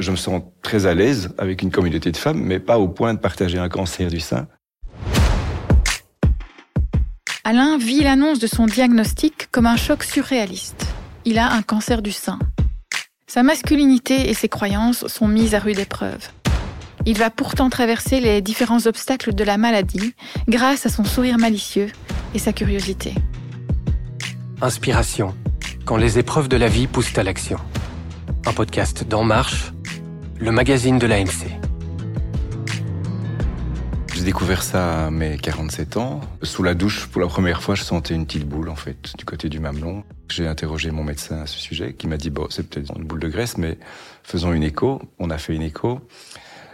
Je 0.00 0.10
me 0.10 0.16
sens 0.16 0.40
très 0.62 0.86
à 0.86 0.94
l'aise 0.94 1.28
avec 1.36 1.60
une 1.60 1.70
communauté 1.70 2.10
de 2.10 2.16
femmes, 2.16 2.40
mais 2.40 2.58
pas 2.58 2.78
au 2.78 2.88
point 2.88 3.12
de 3.12 3.18
partager 3.18 3.58
un 3.58 3.68
cancer 3.68 4.08
du 4.08 4.18
sein. 4.18 4.48
Alain 7.44 7.76
vit 7.76 8.02
l'annonce 8.02 8.38
de 8.38 8.46
son 8.46 8.64
diagnostic 8.64 9.50
comme 9.50 9.66
un 9.66 9.76
choc 9.76 10.02
surréaliste. 10.02 10.86
Il 11.26 11.38
a 11.38 11.52
un 11.52 11.60
cancer 11.60 12.00
du 12.00 12.12
sein. 12.12 12.38
Sa 13.26 13.42
masculinité 13.42 14.30
et 14.30 14.34
ses 14.34 14.48
croyances 14.48 15.06
sont 15.06 15.28
mises 15.28 15.54
à 15.54 15.58
rude 15.58 15.78
épreuve. 15.78 16.28
Il 17.04 17.18
va 17.18 17.28
pourtant 17.28 17.68
traverser 17.68 18.20
les 18.20 18.40
différents 18.40 18.86
obstacles 18.86 19.34
de 19.34 19.44
la 19.44 19.58
maladie 19.58 20.14
grâce 20.48 20.86
à 20.86 20.88
son 20.88 21.04
sourire 21.04 21.36
malicieux 21.36 21.88
et 22.34 22.38
sa 22.38 22.54
curiosité. 22.54 23.12
Inspiration, 24.62 25.34
quand 25.84 25.98
les 25.98 26.18
épreuves 26.18 26.48
de 26.48 26.56
la 26.56 26.68
vie 26.68 26.86
poussent 26.86 27.18
à 27.18 27.22
l'action. 27.22 27.58
Un 28.46 28.54
podcast 28.54 29.04
d'En 29.06 29.24
Marche, 29.24 29.72
le 30.40 30.50
magazine 30.52 30.98
de 30.98 31.06
l'ANC. 31.06 31.46
J'ai 34.14 34.24
découvert 34.24 34.62
ça 34.62 35.06
à 35.06 35.10
mes 35.10 35.36
47 35.36 35.98
ans. 35.98 36.20
Sous 36.42 36.62
la 36.62 36.74
douche, 36.74 37.06
pour 37.06 37.20
la 37.20 37.26
première 37.26 37.62
fois, 37.62 37.74
je 37.74 37.82
sentais 37.82 38.14
une 38.14 38.24
petite 38.26 38.48
boule, 38.48 38.70
en 38.70 38.74
fait, 38.74 39.12
du 39.18 39.24
côté 39.26 39.50
du 39.50 39.60
mamelon. 39.60 40.02
J'ai 40.30 40.46
interrogé 40.46 40.90
mon 40.90 41.04
médecin 41.04 41.42
à 41.42 41.46
ce 41.46 41.58
sujet, 41.58 41.92
qui 41.92 42.06
m'a 42.06 42.16
dit, 42.16 42.30
bon, 42.30 42.46
c'est 42.48 42.66
peut-être 42.66 42.90
une 42.96 43.04
boule 43.04 43.20
de 43.20 43.28
graisse, 43.28 43.58
mais 43.58 43.78
faisons 44.22 44.52
une 44.52 44.62
écho. 44.62 45.02
On 45.18 45.28
a 45.28 45.36
fait 45.36 45.54
une 45.54 45.62
écho. 45.62 46.00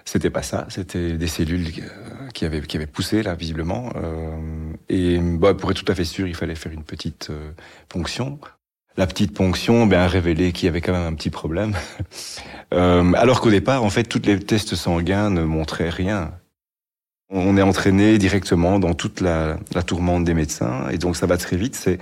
C'était 0.05 0.31
pas 0.31 0.43
ça, 0.43 0.67
c'était 0.69 1.15
des 1.15 1.27
cellules 1.27 1.67
euh, 1.81 2.29
qui 2.33 2.45
avaient, 2.45 2.61
qui 2.61 2.77
avaient 2.77 2.87
poussé, 2.87 3.25
là, 3.25 3.35
visiblement. 3.35 3.93
Euh, 3.97 4.73
et 4.89 5.19
bah, 5.19 5.55
pour 5.55 5.73
être 5.73 5.83
tout 5.83 5.91
à 5.91 5.97
fait 5.97 6.05
sûr, 6.05 6.29
il 6.29 6.37
fallait 6.37 6.55
faire 6.55 6.71
une 6.71 6.85
petite 6.85 7.31
euh, 7.31 7.51
ponction. 7.89 8.39
La 8.97 9.07
petite 9.07 9.35
ponction 9.35 9.87
ben, 9.87 10.01
a 10.01 10.09
révélé 10.09 10.53
qu'il 10.53 10.67
y 10.67 10.69
avait 10.69 10.81
quand 10.81 10.93
même 10.93 11.07
un 11.07 11.15
petit 11.15 11.31
problème. 11.31 11.75
Euh, 12.75 13.13
alors 13.13 13.41
qu'au 13.41 13.51
départ, 13.51 13.85
en 13.85 13.91
fait, 13.91 14.03
tous 14.03 14.23
les 14.25 14.41
tests 14.41 14.75
sanguins 14.75 15.31
ne 15.31 15.43
montraient 15.43 15.89
rien. 15.89 16.33
On 17.31 17.57
est 17.57 17.63
entraîné 17.63 18.19
directement 18.19 18.81
dans 18.81 18.93
toute 18.93 19.21
la, 19.21 19.61
la 19.73 19.85
tourmente 19.85 20.25
des 20.25 20.35
médecins, 20.35 20.89
et 20.91 20.99
donc 20.99 21.17
ça 21.17 21.27
va 21.27 21.37
très 21.37 21.57
vite. 21.57 21.77
C'est 21.77 22.01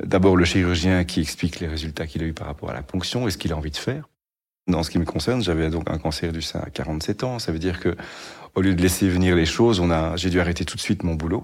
d'abord 0.00 0.36
le 0.36 0.44
chirurgien 0.44 1.02
qui 1.02 1.20
explique 1.20 1.58
les 1.58 1.66
résultats 1.66 2.06
qu'il 2.06 2.22
a 2.22 2.26
eu 2.26 2.32
par 2.32 2.46
rapport 2.46 2.70
à 2.70 2.72
la 2.72 2.82
ponction 2.82 3.26
et 3.26 3.32
ce 3.32 3.36
qu'il 3.36 3.52
a 3.52 3.56
envie 3.56 3.72
de 3.72 3.76
faire. 3.76 4.08
Dans 4.66 4.82
ce 4.82 4.90
qui 4.90 4.98
me 4.98 5.04
concerne, 5.04 5.42
j'avais 5.42 5.68
donc 5.68 5.90
un 5.90 5.98
cancer 5.98 6.32
du 6.32 6.40
sein 6.40 6.60
à 6.60 6.70
47 6.70 7.24
ans. 7.24 7.38
Ça 7.38 7.52
veut 7.52 7.58
dire 7.58 7.80
que, 7.80 7.94
au 8.54 8.62
lieu 8.62 8.74
de 8.74 8.80
laisser 8.80 9.08
venir 9.08 9.36
les 9.36 9.44
choses, 9.46 9.78
on 9.80 9.90
a, 9.90 10.16
j'ai 10.16 10.30
dû 10.30 10.40
arrêter 10.40 10.64
tout 10.64 10.76
de 10.76 10.80
suite 10.80 11.02
mon 11.02 11.14
boulot. 11.14 11.42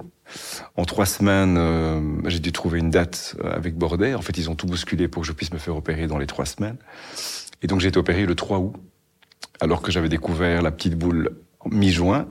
En 0.77 0.85
trois 0.85 1.07
semaines, 1.07 1.57
euh, 1.59 2.01
j'ai 2.27 2.39
dû 2.39 2.53
trouver 2.53 2.79
une 2.79 2.91
date 2.91 3.37
avec 3.45 3.77
Bordet. 3.77 4.15
En 4.15 4.23
fait, 4.23 4.39
ils 4.39 4.49
ont 4.49 4.55
tout 4.55 4.67
bousculé 4.67 5.07
pour 5.09 5.23
que 5.23 5.29
je 5.29 5.33
puisse 5.33 5.53
me 5.53 5.59
faire 5.59 5.77
opérer 5.77 6.07
dans 6.07 6.19
les 6.19 6.27
trois 6.27 6.47
semaines. 6.47 6.79
Et 7.63 7.67
donc 7.67 7.81
j'ai 7.81 7.89
été 7.89 7.99
opéré 7.99 8.27
le 8.27 8.35
3 8.35 8.59
août, 8.59 8.75
alors 9.61 9.83
que 9.83 9.93
j'avais 9.93 10.09
découvert 10.09 10.63
la 10.63 10.71
petite 10.71 10.95
boule 10.95 11.37
mi-juin, 11.67 12.29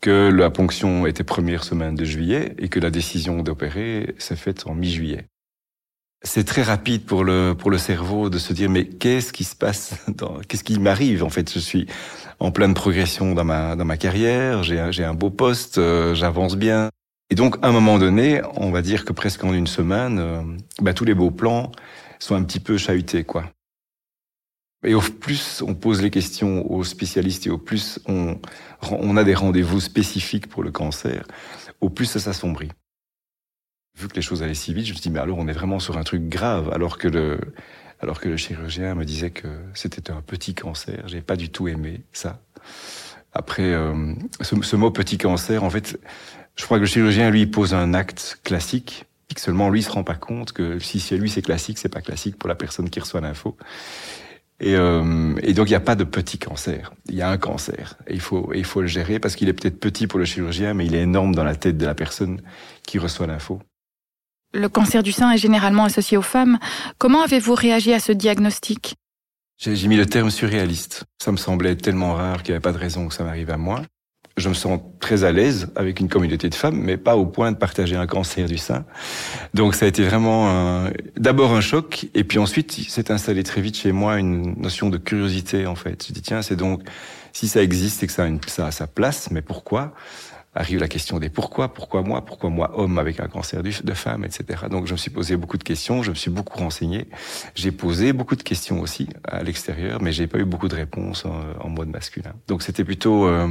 que 0.00 0.30
la 0.30 0.50
ponction 0.50 1.06
était 1.06 1.24
première 1.24 1.64
semaine 1.64 1.94
de 1.94 2.04
juillet 2.04 2.54
et 2.58 2.68
que 2.68 2.80
la 2.80 2.90
décision 2.90 3.42
d'opérer 3.42 4.14
s'est 4.18 4.36
faite 4.36 4.66
en 4.66 4.74
mi-juillet. 4.74 5.26
C'est 6.24 6.44
très 6.44 6.62
rapide 6.62 7.04
pour 7.04 7.24
le 7.24 7.54
pour 7.58 7.70
le 7.70 7.78
cerveau 7.78 8.30
de 8.30 8.38
se 8.38 8.52
dire 8.52 8.70
mais 8.70 8.86
qu'est-ce 8.86 9.32
qui 9.32 9.42
se 9.42 9.56
passe 9.56 9.94
qu'est-ce 10.48 10.62
qui 10.62 10.78
m'arrive 10.78 11.24
en 11.24 11.30
fait? 11.30 11.52
Je 11.52 11.58
suis 11.58 11.86
en 12.38 12.52
pleine 12.52 12.74
progression 12.74 13.34
dans 13.34 13.44
ma 13.44 13.74
dans 13.74 13.84
ma 13.84 13.96
carrière 13.96 14.62
j'ai 14.62 14.92
j'ai 14.92 15.04
un 15.04 15.14
beau 15.14 15.30
poste 15.30 15.78
euh, 15.78 16.14
j'avance 16.14 16.56
bien. 16.56 16.90
Et 17.30 17.34
donc 17.34 17.56
à 17.62 17.68
un 17.68 17.72
moment 17.72 17.98
donné 17.98 18.40
on 18.54 18.70
va 18.70 18.82
dire 18.82 19.04
que 19.04 19.12
presque 19.12 19.42
en 19.42 19.52
une 19.52 19.66
semaine 19.66 20.18
euh, 20.20 20.42
bah, 20.80 20.94
tous 20.94 21.04
les 21.04 21.14
beaux 21.14 21.32
plans 21.32 21.72
sont 22.20 22.36
un 22.36 22.42
petit 22.44 22.60
peu 22.60 22.78
chahutés 22.78 23.24
quoi. 23.24 23.44
Et 24.84 24.94
au 24.94 25.00
plus 25.00 25.60
on 25.66 25.74
pose 25.74 26.02
les 26.02 26.10
questions 26.10 26.70
aux 26.70 26.84
spécialistes 26.84 27.48
et 27.48 27.50
au 27.50 27.58
plus 27.58 27.98
on, 28.06 28.38
on 28.90 29.16
a 29.16 29.24
des 29.24 29.34
rendez-vous 29.34 29.80
spécifiques 29.80 30.48
pour 30.48 30.62
le 30.62 30.70
cancer, 30.70 31.26
au 31.80 31.90
plus 31.90 32.06
ça 32.06 32.20
s'assombrit. 32.20 32.70
Vu 33.96 34.08
que 34.08 34.16
les 34.16 34.22
choses 34.22 34.42
allaient 34.42 34.54
si 34.54 34.72
vite, 34.72 34.86
je 34.86 34.90
me 34.92 34.94
suis 34.96 35.02
dit, 35.02 35.10
mais 35.10 35.20
alors 35.20 35.38
on 35.38 35.48
est 35.48 35.52
vraiment 35.52 35.78
sur 35.78 35.98
un 35.98 36.02
truc 36.02 36.28
grave, 36.28 36.70
alors 36.72 36.98
que 36.98 37.08
le, 37.08 37.38
alors 38.00 38.20
que 38.20 38.28
le 38.28 38.36
chirurgien 38.36 38.94
me 38.94 39.04
disait 39.04 39.30
que 39.30 39.48
c'était 39.74 40.10
un 40.10 40.22
petit 40.22 40.54
cancer. 40.54 41.06
J'ai 41.06 41.20
pas 41.20 41.36
du 41.36 41.50
tout 41.50 41.68
aimé 41.68 42.02
ça. 42.12 42.40
Après, 43.32 43.62
euh, 43.62 44.14
ce, 44.40 44.60
ce, 44.62 44.76
mot 44.76 44.90
petit 44.90 45.18
cancer, 45.18 45.64
en 45.64 45.70
fait, 45.70 45.98
je 46.56 46.64
crois 46.64 46.78
que 46.78 46.82
le 46.82 46.86
chirurgien, 46.86 47.30
lui, 47.30 47.46
pose 47.46 47.74
un 47.74 47.94
acte 47.94 48.40
classique, 48.44 49.06
que 49.34 49.40
seulement 49.40 49.70
lui 49.70 49.82
se 49.82 49.90
rend 49.90 50.04
pas 50.04 50.14
compte 50.14 50.52
que 50.52 50.78
si 50.78 51.00
chez 51.00 51.16
lui 51.16 51.30
c'est 51.30 51.42
classique, 51.42 51.78
c'est 51.78 51.88
pas 51.88 52.00
classique 52.00 52.36
pour 52.38 52.48
la 52.48 52.54
personne 52.54 52.90
qui 52.90 53.00
reçoit 53.00 53.20
l'info. 53.20 53.56
Et, 54.60 54.76
euh, 54.76 55.34
et, 55.42 55.54
donc 55.54 55.68
il 55.68 55.72
n'y 55.72 55.76
a 55.76 55.80
pas 55.80 55.96
de 55.96 56.04
petit 56.04 56.38
cancer, 56.38 56.92
il 57.08 57.16
y 57.16 57.22
a 57.22 57.28
un 57.28 57.38
cancer. 57.38 57.96
Et 58.06 58.14
il 58.14 58.20
faut, 58.20 58.52
il 58.54 58.64
faut 58.64 58.80
le 58.80 58.86
gérer 58.86 59.18
parce 59.18 59.34
qu'il 59.34 59.48
est 59.48 59.52
peut-être 59.52 59.80
petit 59.80 60.06
pour 60.06 60.18
le 60.18 60.24
chirurgien, 60.24 60.74
mais 60.74 60.86
il 60.86 60.94
est 60.94 61.02
énorme 61.02 61.34
dans 61.34 61.44
la 61.44 61.56
tête 61.56 61.76
de 61.78 61.86
la 61.86 61.94
personne 61.94 62.40
qui 62.86 62.98
reçoit 62.98 63.26
l'info. 63.26 63.60
Le 64.54 64.68
cancer 64.68 65.02
du 65.02 65.12
sein 65.12 65.30
est 65.32 65.38
généralement 65.38 65.84
associé 65.84 66.16
aux 66.16 66.22
femmes. 66.22 66.58
Comment 66.98 67.22
avez-vous 67.22 67.54
réagi 67.54 67.92
à 67.94 68.00
ce 68.00 68.12
diagnostic? 68.12 68.96
J'ai 69.58 69.88
mis 69.88 69.96
le 69.96 70.06
terme 70.06 70.30
surréaliste. 70.30 71.04
Ça 71.22 71.32
me 71.32 71.36
semblait 71.36 71.76
tellement 71.76 72.14
rare 72.14 72.42
qu'il 72.42 72.52
n'y 72.52 72.56
avait 72.56 72.62
pas 72.62 72.72
de 72.72 72.78
raison 72.78 73.08
que 73.08 73.14
ça 73.14 73.24
m'arrive 73.24 73.50
à 73.50 73.56
moi 73.56 73.82
je 74.36 74.48
me 74.48 74.54
sens 74.54 74.80
très 75.00 75.24
à 75.24 75.32
l'aise 75.32 75.68
avec 75.76 76.00
une 76.00 76.08
communauté 76.08 76.48
de 76.48 76.54
femmes, 76.54 76.80
mais 76.80 76.96
pas 76.96 77.16
au 77.16 77.26
point 77.26 77.52
de 77.52 77.56
partager 77.56 77.96
un 77.96 78.06
cancer 78.06 78.48
du 78.48 78.58
sein. 78.58 78.84
Donc 79.54 79.74
ça 79.74 79.84
a 79.84 79.88
été 79.88 80.04
vraiment 80.04 80.86
d'abord 81.16 81.54
un 81.54 81.60
choc, 81.60 82.06
et 82.14 82.24
puis 82.24 82.38
ensuite 82.38 82.72
s'est 82.72 83.10
installé 83.10 83.42
très 83.42 83.60
vite 83.60 83.76
chez 83.76 83.92
moi 83.92 84.18
une 84.18 84.58
notion 84.60 84.88
de 84.88 84.98
curiosité 84.98 85.66
en 85.66 85.74
fait. 85.74 86.06
Je 86.06 86.12
dis 86.12 86.22
tiens, 86.22 86.42
c'est 86.42 86.56
donc 86.56 86.82
si 87.32 87.48
ça 87.48 87.62
existe 87.62 88.02
et 88.02 88.06
que 88.06 88.12
ça 88.12 88.66
a 88.66 88.70
sa 88.70 88.86
place, 88.86 89.30
mais 89.30 89.42
pourquoi? 89.42 89.94
Arrive 90.54 90.80
la 90.80 90.88
question 90.88 91.18
des 91.18 91.30
pourquoi, 91.30 91.72
pourquoi 91.72 92.02
moi, 92.02 92.24
pourquoi 92.24 92.50
moi 92.50 92.78
homme 92.78 92.98
avec 92.98 93.20
un 93.20 93.28
cancer 93.28 93.62
de 93.62 93.94
femme, 93.94 94.24
etc. 94.24 94.64
Donc 94.70 94.86
je 94.86 94.92
me 94.92 94.98
suis 94.98 95.10
posé 95.10 95.36
beaucoup 95.36 95.56
de 95.56 95.64
questions, 95.64 96.02
je 96.02 96.10
me 96.10 96.14
suis 96.14 96.30
beaucoup 96.30 96.58
renseigné, 96.58 97.08
j'ai 97.54 97.72
posé 97.72 98.12
beaucoup 98.12 98.36
de 98.36 98.42
questions 98.42 98.80
aussi 98.80 99.08
à 99.24 99.42
l'extérieur, 99.42 100.02
mais 100.02 100.12
j'ai 100.12 100.26
pas 100.26 100.38
eu 100.38 100.44
beaucoup 100.44 100.68
de 100.68 100.74
réponses 100.74 101.24
en, 101.24 101.42
en 101.60 101.68
mode 101.68 101.88
masculin. 101.88 102.34
Donc 102.48 102.62
c'était 102.62 102.84
plutôt, 102.84 103.26
euh, 103.26 103.48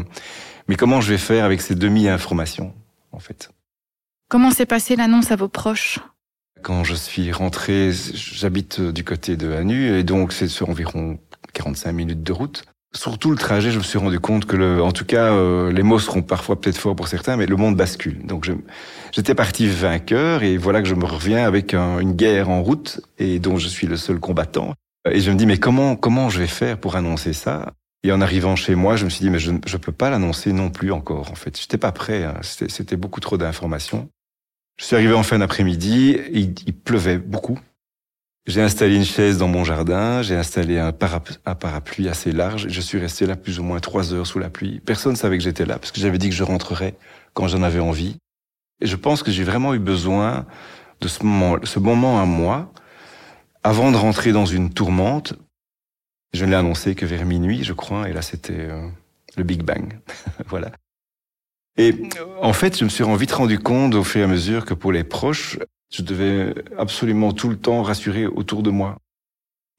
mais 0.67 0.75
comment 0.75 1.01
je 1.01 1.09
vais 1.09 1.17
faire 1.17 1.45
avec 1.45 1.62
ces 1.62 1.75
demi-informations 1.75 2.73
en 3.12 3.19
fait? 3.19 3.50
Comment 4.29 4.51
s'est 4.51 4.66
passée 4.66 4.95
l'annonce 4.95 5.31
à 5.31 5.35
vos 5.35 5.50
proches? 5.50 6.00
Quand 6.62 6.83
je 6.83 6.94
suis 6.94 7.31
rentré, 7.31 7.91
j'habite 7.91 8.79
du 8.79 9.03
côté 9.03 9.35
de 9.35 9.51
Hanu 9.51 9.97
et 9.97 10.03
donc 10.03 10.31
c'est 10.31 10.47
sur 10.47 10.69
environ 10.69 11.18
45 11.53 11.91
minutes 11.91 12.23
de 12.23 12.31
route. 12.31 12.63
Sur 12.94 13.18
tout 13.18 13.31
le 13.31 13.38
trajet, 13.38 13.72
je 13.72 13.78
me 13.78 13.84
suis 13.84 13.97
rendu 13.97 14.19
compte 14.19 14.46
que, 14.46 14.57
le, 14.57 14.84
en 14.84 14.91
tout 14.91 15.06
cas, 15.06 15.31
euh, 15.31 15.72
les 15.72 15.81
mots 15.81 15.97
seront 15.97 16.22
parfois 16.22 16.59
peut-être 16.59 16.78
forts 16.78 16.96
pour 16.96 17.07
certains, 17.07 17.38
mais 17.38 17.46
le 17.46 17.56
monde 17.56 17.78
bascule. 17.78 18.25
Donc, 18.25 18.52
j'étais 19.13 19.34
parti 19.34 19.66
vainqueur, 19.68 20.44
et 20.44 20.57
voilà 20.57 20.81
que 20.81 20.90
je 20.90 20.96
me 20.96 21.06
reviens 21.06 21.46
avec 21.46 21.74
un, 21.74 22.00
une 22.00 22.13
guerre 22.13 22.50
en 22.50 22.62
route, 22.62 23.00
et 23.18 23.40
dont 23.40 23.57
je 23.57 23.69
suis 23.69 23.88
le 23.88 23.96
seul 23.96 24.19
combattant. 24.19 24.74
Et 25.09 25.22
je 25.22 25.31
me 25.31 25.38
dis, 25.38 25.46
mais 25.46 25.57
comment, 25.57 25.96
comment 25.96 26.30
je 26.30 26.40
vais 26.40 26.47
faire 26.47 26.78
pour 26.78 26.97
annoncer 26.97 27.31
ça? 27.31 27.72
Et 28.03 28.12
en 28.12 28.19
arrivant 28.19 28.57
chez 28.57 28.75
moi, 28.75 28.97
je 28.97 29.06
me 29.06 29.09
suis 29.09 29.22
dit, 29.22 29.30
mais 29.30 29.40
je 29.40 29.51
ne 29.51 29.78
peux 29.78 29.91
pas 29.94 30.09
l'annoncer 30.09 30.51
non 30.51 30.69
plus 30.69 30.91
encore. 30.91 31.31
En 31.31 31.35
fait, 31.35 31.57
j'étais 31.59 31.78
pas 31.78 31.94
prêt. 31.94 32.25
Hein. 32.25 32.40
C'était 32.41 32.97
beaucoup 32.97 33.22
trop 33.22 33.38
d'informations. 33.38 34.09
Je 34.78 34.85
suis 34.85 34.96
arrivé 34.96 35.13
en 35.13 35.24
fin 35.24 35.40
d'après-midi, 35.40 36.18
il 36.34 36.74
pleuvait 36.74 37.19
beaucoup. 37.19 37.59
J'ai 38.47 38.62
installé 38.62 38.96
une 38.96 39.06
chaise 39.06 39.38
dans 39.38 39.47
mon 39.47 39.63
jardin, 39.63 40.24
j'ai 40.24 40.35
installé 40.35 40.79
un, 40.79 40.91
parapluie, 40.91 42.09
assez 42.09 42.31
large. 42.31 42.68
Je 42.69 42.81
suis 42.81 42.97
resté 42.97 43.28
là 43.28 43.35
plus 43.35 43.59
ou 43.59 43.63
moins 43.63 43.79
trois 43.79 44.13
heures 44.13 44.25
sous 44.25 44.40
la 44.40 44.50
pluie. 44.50 44.79
Personne 44.79 45.12
ne 45.12 45.18
savait 45.18 45.38
que 45.38 45.44
j'étais 45.44 45.66
là 45.66 45.78
parce 45.78 45.91
que 45.91 46.00
j'avais 46.00 46.18
dit 46.18 46.29
que 46.29 46.35
je 46.35 46.44
rentrerais 46.44 46.96
quand 47.34 47.47
j'en 47.47 47.62
avais 47.62 47.80
envie. 47.80 48.18
Et 48.81 48.88
je 48.88 48.96
pense 48.96 49.22
que 49.22 49.30
j'ai 49.30 49.44
vraiment 49.44 49.75
eu 49.75 49.80
besoin 49.80 50.47
de 51.01 51.07
ce 51.07 51.24
moment, 51.24 51.57
ce 51.63 51.78
moment 51.78 52.19
à 52.19 52.25
moi, 52.25 52.74
avant 53.63 53.91
de 53.91 53.97
rentrer 53.97 54.31
dans 54.31 54.47
une 54.47 54.74
tourmente. 54.74 55.35
Je 56.34 56.46
ne 56.46 56.50
l'ai 56.50 56.56
annoncé 56.56 56.96
que 56.96 57.06
vers 57.06 57.25
minuit, 57.25 57.63
je 57.63 57.74
crois, 57.74 58.09
et 58.09 58.13
là 58.13 58.24
c'était 58.24 58.54
euh, 58.57 58.88
le 59.38 59.44
Big 59.44 59.62
Bang. 59.62 60.00
voilà. 60.48 60.71
Et 61.77 61.95
en 62.42 62.54
fait, 62.54 62.77
je 62.77 62.83
me 62.83 62.89
suis 62.89 63.04
vite 63.18 63.31
rendu 63.31 63.60
compte 63.60 63.95
au 63.95 64.04
fur 64.04 64.21
et 64.21 64.24
à 64.24 64.27
mesure 64.27 64.66
que 64.66 64.74
pour 64.74 64.92
les 64.92 65.04
proches, 65.04 65.57
je 65.92 66.02
devais 66.02 66.56
absolument 66.78 67.34
tout 67.34 67.50
le 67.50 67.58
temps 67.58 67.84
rassurer 67.84 68.26
autour 68.26 68.64
de 68.64 68.70
moi. 68.70 68.98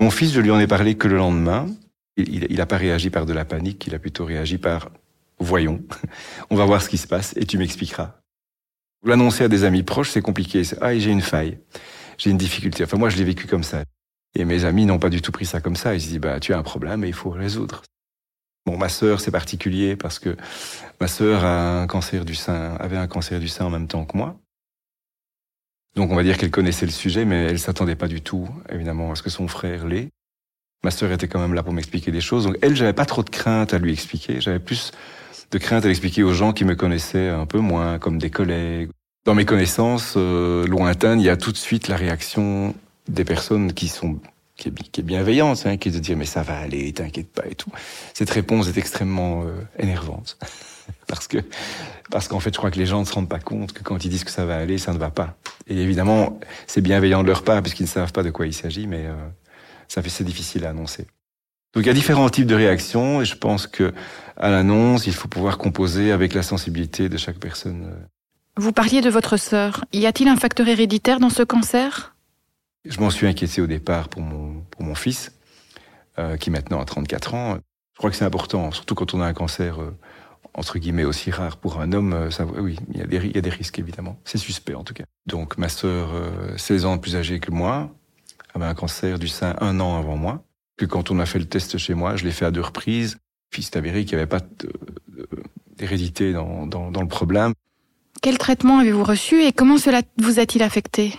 Mon 0.00 0.10
fils, 0.10 0.32
je 0.32 0.40
lui 0.40 0.50
en 0.50 0.60
ai 0.60 0.66
parlé 0.66 0.94
que 0.94 1.08
le 1.08 1.16
lendemain. 1.16 1.68
Il 2.16 2.56
n'a 2.56 2.66
pas 2.66 2.76
réagi 2.76 3.08
par 3.08 3.24
de 3.24 3.32
la 3.32 3.46
panique, 3.46 3.86
il 3.86 3.94
a 3.94 3.98
plutôt 3.98 4.26
réagi 4.26 4.58
par 4.58 4.90
voyons, 5.38 5.82
on 6.50 6.56
va 6.56 6.64
voir 6.64 6.82
ce 6.82 6.88
qui 6.88 6.98
se 6.98 7.06
passe 7.06 7.34
et 7.36 7.46
tu 7.46 7.58
m'expliqueras. 7.58 8.16
L'annoncer 9.04 9.44
à 9.44 9.48
des 9.48 9.64
amis 9.64 9.82
proches, 9.82 10.10
c'est 10.10 10.22
compliqué. 10.22 10.62
Ah, 10.80 10.96
j'ai 10.96 11.10
une 11.10 11.22
faille, 11.22 11.58
j'ai 12.18 12.30
une 12.30 12.38
difficulté. 12.38 12.84
Enfin, 12.84 12.98
moi, 12.98 13.08
je 13.08 13.16
l'ai 13.16 13.24
vécu 13.24 13.46
comme 13.46 13.64
ça. 13.64 13.82
Et 14.34 14.44
mes 14.44 14.64
amis 14.64 14.86
n'ont 14.86 14.98
pas 14.98 15.10
du 15.10 15.20
tout 15.20 15.32
pris 15.32 15.46
ça 15.46 15.60
comme 15.60 15.74
ça. 15.74 15.94
Ils 15.94 16.00
se 16.00 16.08
disent, 16.08 16.20
bah, 16.20 16.38
tu 16.38 16.54
as 16.54 16.58
un 16.58 16.62
problème 16.62 17.02
et 17.04 17.08
il 17.08 17.14
faut 17.14 17.30
résoudre. 17.30 17.82
Bon, 18.64 18.78
ma 18.78 18.88
sœur, 18.88 19.20
c'est 19.20 19.32
particulier 19.32 19.96
parce 19.96 20.20
que 20.20 20.36
ma 21.00 21.08
sœur 21.08 21.44
a 21.44 21.82
un 21.82 21.86
cancer 21.88 22.24
du 22.24 22.36
sein, 22.36 22.76
avait 22.76 22.96
un 22.96 23.08
cancer 23.08 23.40
du 23.40 23.48
sein 23.48 23.64
en 23.64 23.70
même 23.70 23.88
temps 23.88 24.04
que 24.04 24.16
moi. 24.16 24.38
Donc 25.94 26.10
on 26.10 26.16
va 26.16 26.22
dire 26.22 26.38
qu'elle 26.38 26.50
connaissait 26.50 26.86
le 26.86 26.92
sujet, 26.92 27.24
mais 27.24 27.44
elle 27.44 27.58
s'attendait 27.58 27.96
pas 27.96 28.08
du 28.08 28.22
tout, 28.22 28.48
évidemment, 28.70 29.12
à 29.12 29.14
ce 29.14 29.22
que 29.22 29.30
son 29.30 29.48
frère 29.48 29.86
l'ait. 29.86 30.08
Ma 30.84 30.90
sœur 30.90 31.12
était 31.12 31.28
quand 31.28 31.38
même 31.38 31.54
là 31.54 31.62
pour 31.62 31.72
m'expliquer 31.72 32.10
des 32.10 32.20
choses. 32.20 32.44
Donc 32.44 32.56
elle, 32.62 32.74
j'avais 32.74 32.92
pas 32.92 33.04
trop 33.04 33.22
de 33.22 33.30
crainte 33.30 33.72
à 33.74 33.78
lui 33.78 33.92
expliquer. 33.92 34.40
J'avais 34.40 34.58
plus 34.58 34.90
de 35.50 35.58
crainte 35.58 35.84
à 35.84 35.88
l'expliquer 35.88 36.22
aux 36.22 36.32
gens 36.32 36.52
qui 36.52 36.64
me 36.64 36.74
connaissaient 36.74 37.28
un 37.28 37.46
peu 37.46 37.58
moins, 37.58 37.98
comme 37.98 38.18
des 38.18 38.30
collègues. 38.30 38.88
Dans 39.24 39.34
mes 39.34 39.44
connaissances 39.44 40.14
euh, 40.16 40.66
lointaines, 40.66 41.20
il 41.20 41.26
y 41.26 41.28
a 41.28 41.36
tout 41.36 41.52
de 41.52 41.56
suite 41.56 41.86
la 41.86 41.96
réaction 41.96 42.74
des 43.08 43.24
personnes 43.24 43.72
qui 43.72 43.88
sont 43.88 44.18
qui 44.56 44.68
est, 44.68 44.72
qui 44.90 45.00
est 45.00 45.04
bienveillante, 45.04 45.62
hein, 45.66 45.76
qui 45.76 45.88
est 45.88 45.92
de 45.92 45.98
dire 45.98 46.16
mais 46.16 46.24
ça 46.24 46.42
va 46.42 46.58
aller, 46.58 46.92
t'inquiète 46.92 47.32
pas 47.32 47.46
et 47.48 47.54
tout. 47.54 47.70
Cette 48.14 48.30
réponse 48.30 48.68
est 48.68 48.76
extrêmement 48.76 49.44
euh, 49.44 49.52
énervante 49.78 50.38
parce 51.06 51.28
que 51.28 51.38
parce 52.10 52.28
qu'en 52.28 52.40
fait, 52.40 52.52
je 52.52 52.58
crois 52.58 52.70
que 52.70 52.78
les 52.78 52.86
gens 52.86 53.00
ne 53.00 53.04
se 53.04 53.12
rendent 53.12 53.28
pas 53.28 53.38
compte 53.38 53.72
que 53.72 53.82
quand 53.82 54.04
ils 54.04 54.08
disent 54.08 54.24
que 54.24 54.30
ça 54.30 54.44
va 54.44 54.56
aller, 54.56 54.78
ça 54.78 54.92
ne 54.92 54.98
va 54.98 55.10
pas. 55.10 55.36
Et 55.66 55.80
évidemment, 55.80 56.40
c'est 56.66 56.80
bienveillant 56.80 57.22
de 57.22 57.28
leur 57.28 57.44
part 57.44 57.62
puisqu'ils 57.62 57.84
ne 57.84 57.88
savent 57.88 58.12
pas 58.12 58.22
de 58.22 58.30
quoi 58.30 58.46
il 58.46 58.54
s'agit, 58.54 58.86
mais 58.86 59.06
euh, 59.06 59.14
ça 59.88 60.02
fait 60.02 60.08
c'est 60.08 60.24
difficile 60.24 60.64
à 60.66 60.70
annoncer. 60.70 61.06
Donc 61.74 61.84
il 61.84 61.86
y 61.86 61.90
a 61.90 61.94
différents 61.94 62.28
types 62.28 62.46
de 62.46 62.54
réactions 62.54 63.22
et 63.22 63.24
je 63.24 63.36
pense 63.36 63.66
que 63.66 63.92
à 64.36 64.50
l'annonce, 64.50 65.06
il 65.06 65.14
faut 65.14 65.28
pouvoir 65.28 65.58
composer 65.58 66.12
avec 66.12 66.34
la 66.34 66.42
sensibilité 66.42 67.08
de 67.08 67.16
chaque 67.16 67.38
personne. 67.38 67.94
Vous 68.56 68.72
parliez 68.72 69.00
de 69.00 69.08
votre 69.08 69.36
sœur. 69.36 69.84
Y 69.92 70.06
a-t-il 70.06 70.28
un 70.28 70.36
facteur 70.36 70.68
héréditaire 70.68 71.20
dans 71.20 71.30
ce 71.30 71.42
cancer? 71.42 72.14
Je 72.84 72.98
m'en 73.00 73.10
suis 73.10 73.26
inquiété 73.26 73.62
au 73.62 73.66
départ 73.66 74.08
pour 74.08 74.22
mon 74.22 74.62
pour 74.70 74.82
mon 74.82 74.94
fils 74.94 75.32
euh, 76.18 76.36
qui 76.36 76.50
maintenant 76.50 76.80
a 76.80 76.84
34 76.84 77.34
ans. 77.34 77.58
Je 77.92 77.98
crois 77.98 78.10
que 78.10 78.16
c'est 78.16 78.24
important, 78.24 78.70
surtout 78.72 78.94
quand 78.94 79.14
on 79.14 79.20
a 79.20 79.26
un 79.26 79.32
cancer 79.32 79.80
euh, 79.80 79.96
entre 80.54 80.78
guillemets 80.78 81.04
aussi 81.04 81.30
rare 81.30 81.56
pour 81.56 81.80
un 81.80 81.92
homme. 81.92 82.12
Euh, 82.12 82.30
ça, 82.30 82.44
oui, 82.44 82.76
il 82.92 82.98
y, 82.98 83.02
a 83.02 83.06
des, 83.06 83.16
il 83.16 83.34
y 83.34 83.38
a 83.38 83.40
des 83.40 83.50
risques 83.50 83.78
évidemment. 83.78 84.18
C'est 84.24 84.38
suspect 84.38 84.74
en 84.74 84.84
tout 84.84 84.94
cas. 84.94 85.04
Donc 85.26 85.58
ma 85.58 85.68
sœur, 85.68 86.10
euh, 86.14 86.56
16 86.56 86.84
ans 86.84 86.98
plus 86.98 87.16
âgée 87.16 87.40
que 87.40 87.50
moi, 87.50 87.90
avait 88.54 88.66
un 88.66 88.74
cancer 88.74 89.18
du 89.18 89.28
sein 89.28 89.56
un 89.60 89.80
an 89.80 89.98
avant 89.98 90.16
moi 90.16 90.44
que 90.76 90.84
quand 90.86 91.10
on 91.10 91.18
a 91.18 91.26
fait 91.26 91.38
le 91.38 91.44
test 91.44 91.78
chez 91.78 91.94
moi, 91.94 92.16
je 92.16 92.24
l'ai 92.24 92.32
fait 92.32 92.44
à 92.44 92.50
deux 92.50 92.60
reprises. 92.60 93.18
Puis 93.50 93.62
c'est 93.62 93.76
avéré 93.76 94.04
qu'il 94.04 94.16
n'y 94.16 94.22
avait 94.22 94.28
pas 94.28 94.40
d'hérédité 95.76 96.32
dans, 96.32 96.66
dans, 96.66 96.90
dans 96.90 97.02
le 97.02 97.08
problème. 97.08 97.52
Quel 98.22 98.38
traitement 98.38 98.78
avez-vous 98.78 99.04
reçu 99.04 99.42
et 99.42 99.52
comment 99.52 99.78
cela 99.78 100.02
vous 100.18 100.38
a-t-il 100.38 100.62
affecté? 100.62 101.14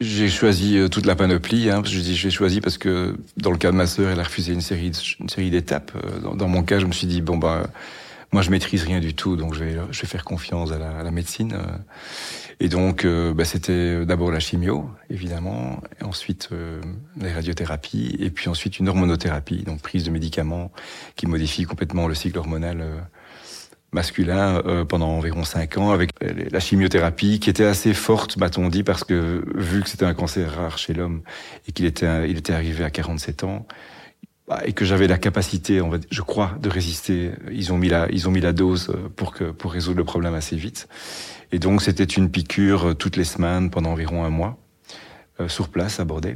J'ai 0.00 0.28
choisi 0.28 0.78
euh, 0.78 0.88
toute 0.88 1.06
la 1.06 1.14
panoplie. 1.14 1.70
Hein, 1.70 1.82
je 1.84 1.98
dis 2.00 2.16
j'ai 2.16 2.30
choisi 2.30 2.60
parce 2.60 2.76
que 2.76 3.16
dans 3.36 3.50
le 3.50 3.56
cas 3.56 3.70
de 3.70 3.76
ma 3.76 3.86
sœur, 3.86 4.10
elle 4.10 4.20
a 4.20 4.24
refusé 4.24 4.52
une 4.52 4.60
série 4.60 4.90
une 5.20 5.28
série 5.28 5.50
d'étapes. 5.50 5.92
Euh, 5.96 6.20
dans, 6.20 6.34
dans, 6.34 6.48
mon 6.48 6.62
cas, 6.62 6.80
je 6.80 6.86
me 6.86 6.92
suis 6.92 7.06
dit 7.06 7.20
bon 7.20 7.36
ben 7.36 7.64
moi 8.32 8.42
je 8.42 8.50
maîtrise 8.50 8.82
rien 8.84 9.00
du 9.00 9.14
tout, 9.14 9.36
donc 9.36 9.54
je 9.54 9.64
vais 9.64 9.76
je 9.90 10.00
vais 10.00 10.08
faire 10.08 10.24
confiance 10.24 10.72
à 10.72 10.78
la, 10.78 10.98
à 10.98 11.02
la 11.02 11.10
médecine. 11.10 11.52
Euh. 11.54 11.78
Et 12.62 12.68
donc, 12.68 13.04
euh, 13.04 13.34
bah, 13.34 13.44
c'était 13.44 14.06
d'abord 14.06 14.30
la 14.30 14.38
chimio, 14.38 14.88
évidemment, 15.10 15.82
et 16.00 16.04
ensuite 16.04 16.50
euh, 16.52 16.80
les 17.20 17.32
radiothérapies, 17.32 18.16
et 18.20 18.30
puis 18.30 18.48
ensuite 18.48 18.78
une 18.78 18.88
hormonothérapie, 18.88 19.64
donc 19.64 19.82
prise 19.82 20.04
de 20.04 20.10
médicaments 20.10 20.70
qui 21.16 21.26
modifient 21.26 21.64
complètement 21.64 22.06
le 22.06 22.14
cycle 22.14 22.38
hormonal 22.38 22.80
euh, 22.80 23.00
masculin 23.90 24.62
euh, 24.64 24.84
pendant 24.84 25.08
environ 25.08 25.42
cinq 25.42 25.76
ans, 25.76 25.90
avec 25.90 26.10
la 26.20 26.60
chimiothérapie 26.60 27.40
qui 27.40 27.50
était 27.50 27.64
assez 27.64 27.94
forte, 27.94 28.36
m'a-t-on 28.36 28.68
dit, 28.68 28.84
parce 28.84 29.02
que 29.02 29.44
vu 29.56 29.82
que 29.82 29.88
c'était 29.88 30.06
un 30.06 30.14
cancer 30.14 30.54
rare 30.54 30.78
chez 30.78 30.94
l'homme 30.94 31.22
et 31.66 31.72
qu'il 31.72 31.84
était, 31.84 32.30
il 32.30 32.38
était 32.38 32.52
arrivé 32.52 32.84
à 32.84 32.90
47 32.90 33.42
ans, 33.42 33.66
et 34.64 34.72
que 34.72 34.84
j'avais 34.84 35.06
la 35.06 35.18
capacité, 35.18 35.80
je 36.10 36.22
crois, 36.22 36.56
de 36.60 36.68
résister. 36.68 37.32
Ils 37.50 37.72
ont 37.72 37.78
mis 37.78 37.88
la, 37.88 38.08
ils 38.10 38.28
ont 38.28 38.30
mis 38.30 38.40
la 38.40 38.52
dose 38.52 38.92
pour 39.16 39.32
que 39.32 39.44
pour 39.44 39.72
résoudre 39.72 39.98
le 39.98 40.04
problème 40.04 40.34
assez 40.34 40.56
vite. 40.56 40.88
Et 41.52 41.58
donc 41.58 41.82
c'était 41.82 42.04
une 42.04 42.30
piqûre 42.30 42.88
euh, 42.88 42.94
toutes 42.94 43.16
les 43.16 43.24
semaines 43.24 43.70
pendant 43.70 43.90
environ 43.90 44.24
un 44.24 44.30
mois, 44.30 44.58
euh, 45.40 45.48
sur 45.48 45.68
place 45.68 46.00
à 46.00 46.04
Bordeaux. 46.04 46.30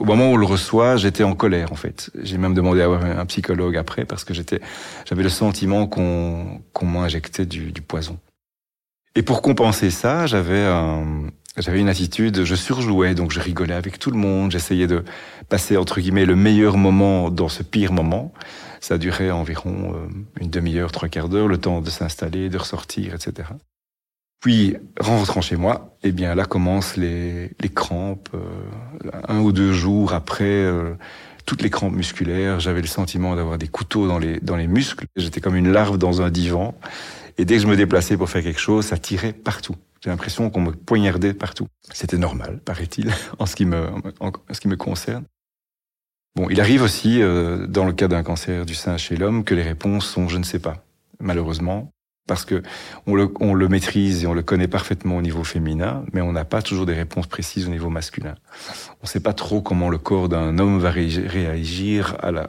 Au 0.00 0.04
moment 0.04 0.30
où 0.30 0.34
on 0.34 0.36
le 0.36 0.46
reçoit, 0.46 0.96
j'étais 0.96 1.22
en 1.22 1.34
colère 1.34 1.72
en 1.72 1.76
fait. 1.76 2.10
J'ai 2.22 2.38
même 2.38 2.54
demandé 2.54 2.80
à 2.80 2.84
avoir 2.84 3.04
un 3.04 3.26
psychologue 3.26 3.76
après 3.76 4.04
parce 4.04 4.24
que 4.24 4.34
j'étais, 4.34 4.60
j'avais 5.06 5.22
le 5.22 5.28
sentiment 5.28 5.86
qu'on 5.86 6.62
qu'on 6.72 6.86
m'injectait 6.86 7.46
du, 7.46 7.72
du 7.72 7.80
poison. 7.80 8.18
Et 9.14 9.22
pour 9.22 9.42
compenser 9.42 9.90
ça, 9.90 10.26
j'avais 10.26 10.64
un, 10.64 11.28
j'avais 11.60 11.80
une 11.80 11.88
attitude, 11.88 12.44
je 12.44 12.54
surjouais, 12.54 13.14
donc 13.14 13.32
je 13.32 13.40
rigolais 13.40 13.74
avec 13.74 13.98
tout 13.98 14.10
le 14.10 14.18
monde, 14.18 14.50
j'essayais 14.50 14.86
de 14.86 15.04
passer 15.48 15.76
entre 15.76 16.00
guillemets 16.00 16.26
le 16.26 16.36
meilleur 16.36 16.76
moment 16.76 17.30
dans 17.30 17.48
ce 17.48 17.62
pire 17.62 17.92
moment. 17.92 18.32
Ça 18.80 18.98
durait 18.98 19.30
environ 19.30 19.94
euh, 19.94 20.08
une 20.40 20.50
demi-heure, 20.50 20.92
trois 20.92 21.08
quarts 21.08 21.28
d'heure, 21.28 21.48
le 21.48 21.58
temps 21.58 21.80
de 21.80 21.90
s'installer, 21.90 22.48
de 22.48 22.58
ressortir, 22.58 23.14
etc. 23.14 23.48
Puis, 24.40 24.76
rentrant 25.00 25.40
chez 25.40 25.56
moi, 25.56 25.96
eh 26.04 26.12
bien 26.12 26.34
là 26.36 26.44
commencent 26.44 26.96
les, 26.96 27.50
les 27.60 27.68
crampes. 27.68 28.28
Euh, 28.34 29.10
un 29.26 29.40
ou 29.40 29.50
deux 29.50 29.72
jours 29.72 30.12
après, 30.12 30.44
euh, 30.44 30.94
toutes 31.44 31.62
les 31.62 31.70
crampes 31.70 31.94
musculaires. 31.94 32.60
J'avais 32.60 32.80
le 32.80 32.86
sentiment 32.86 33.34
d'avoir 33.34 33.58
des 33.58 33.66
couteaux 33.66 34.06
dans 34.06 34.18
les 34.18 34.38
dans 34.40 34.56
les 34.56 34.68
muscles. 34.68 35.06
J'étais 35.16 35.40
comme 35.40 35.56
une 35.56 35.72
larve 35.72 35.98
dans 35.98 36.22
un 36.22 36.30
divan. 36.30 36.74
Et 37.36 37.44
dès 37.44 37.56
que 37.56 37.62
je 37.62 37.66
me 37.66 37.76
déplaçais 37.76 38.16
pour 38.16 38.30
faire 38.30 38.42
quelque 38.42 38.60
chose, 38.60 38.84
ça 38.86 38.98
tirait 38.98 39.32
partout. 39.32 39.76
J'ai 40.00 40.10
l'impression 40.10 40.48
qu'on 40.50 40.60
me 40.60 40.72
poignardait 40.72 41.34
partout. 41.34 41.66
C'était 41.92 42.18
normal, 42.18 42.60
paraît-il, 42.64 43.12
en 43.38 43.46
ce 43.46 43.56
qui 43.56 43.64
me 43.64 43.88
en 44.20 44.32
ce 44.52 44.60
qui 44.60 44.68
me 44.68 44.76
concerne. 44.76 45.24
Bon, 46.36 46.48
il 46.50 46.60
arrive 46.60 46.82
aussi, 46.82 47.20
euh, 47.20 47.66
dans 47.66 47.84
le 47.84 47.92
cas 47.92 48.06
d'un 48.06 48.22
cancer 48.22 48.64
du 48.64 48.74
sein 48.74 48.96
chez 48.96 49.16
l'homme, 49.16 49.42
que 49.42 49.54
les 49.54 49.62
réponses 49.62 50.06
sont 50.06 50.28
je 50.28 50.38
ne 50.38 50.44
sais 50.44 50.60
pas, 50.60 50.84
malheureusement, 51.18 51.90
parce 52.28 52.44
que 52.44 52.62
on 53.08 53.16
le, 53.16 53.32
on 53.40 53.54
le 53.54 53.68
maîtrise 53.68 54.22
et 54.22 54.28
on 54.28 54.34
le 54.34 54.42
connaît 54.42 54.68
parfaitement 54.68 55.16
au 55.16 55.22
niveau 55.22 55.42
féminin, 55.42 56.04
mais 56.12 56.20
on 56.20 56.30
n'a 56.30 56.44
pas 56.44 56.62
toujours 56.62 56.86
des 56.86 56.94
réponses 56.94 57.26
précises 57.26 57.66
au 57.66 57.70
niveau 57.70 57.90
masculin. 57.90 58.36
On 59.00 59.04
ne 59.04 59.08
sait 59.08 59.18
pas 59.18 59.32
trop 59.32 59.62
comment 59.62 59.88
le 59.88 59.98
corps 59.98 60.28
d'un 60.28 60.58
homme 60.60 60.78
va 60.78 60.92
réagir 60.92 62.16
à 62.20 62.30
la, 62.30 62.46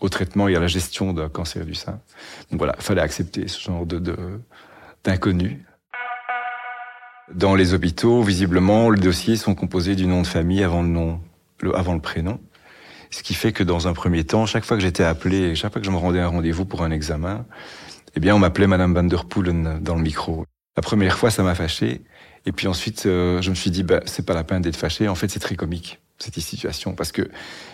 au, 0.00 0.08
traitement 0.08 0.48
et 0.48 0.56
à 0.56 0.60
la 0.60 0.66
gestion 0.66 1.12
d'un 1.12 1.28
cancer 1.28 1.64
du 1.64 1.74
sein. 1.74 2.00
Donc 2.50 2.58
voilà, 2.58 2.74
fallait 2.80 3.02
accepter 3.02 3.46
ce 3.46 3.60
genre 3.60 3.86
de 3.86 4.02
d'inconnu. 5.04 5.64
Dans 7.34 7.54
les 7.54 7.72
hôpitaux, 7.72 8.22
visiblement, 8.22 8.90
les 8.90 9.00
dossiers 9.00 9.36
sont 9.36 9.54
composés 9.54 9.94
du 9.94 10.06
nom 10.06 10.22
de 10.22 10.26
famille 10.26 10.62
avant 10.62 10.82
le 10.82 10.88
nom, 10.88 11.20
avant 11.74 11.94
le 11.94 12.00
prénom. 12.00 12.38
Ce 13.10 13.22
qui 13.22 13.34
fait 13.34 13.52
que 13.52 13.62
dans 13.62 13.88
un 13.88 13.94
premier 13.94 14.24
temps, 14.24 14.44
chaque 14.46 14.64
fois 14.64 14.76
que 14.76 14.82
j'étais 14.82 15.04
appelé, 15.04 15.54
chaque 15.54 15.72
fois 15.72 15.80
que 15.80 15.86
je 15.86 15.90
me 15.90 15.96
rendais 15.96 16.20
à 16.20 16.24
un 16.26 16.28
rendez-vous 16.28 16.64
pour 16.64 16.82
un 16.82 16.90
examen, 16.90 17.46
eh 18.14 18.20
bien, 18.20 18.34
on 18.34 18.38
m'appelait 18.38 18.66
Madame 18.66 18.94
Van 18.94 19.04
der 19.04 19.24
Poelen 19.24 19.78
dans 19.80 19.94
le 19.94 20.02
micro. 20.02 20.44
La 20.76 20.82
première 20.82 21.16
fois, 21.16 21.30
ça 21.30 21.42
m'a 21.42 21.54
fâché. 21.54 22.02
Et 22.44 22.52
puis 22.52 22.66
ensuite, 22.66 23.04
euh, 23.06 23.40
je 23.40 23.50
me 23.50 23.54
suis 23.54 23.70
dit, 23.70 23.82
bah, 23.82 24.00
c'est 24.04 24.26
pas 24.26 24.34
la 24.34 24.44
peine 24.44 24.62
d'être 24.62 24.76
fâché. 24.76 25.08
En 25.08 25.14
fait, 25.14 25.28
c'est 25.28 25.40
très 25.40 25.54
comique, 25.54 26.00
cette 26.18 26.38
situation. 26.38 26.94
Parce 26.94 27.12
que, 27.12 27.30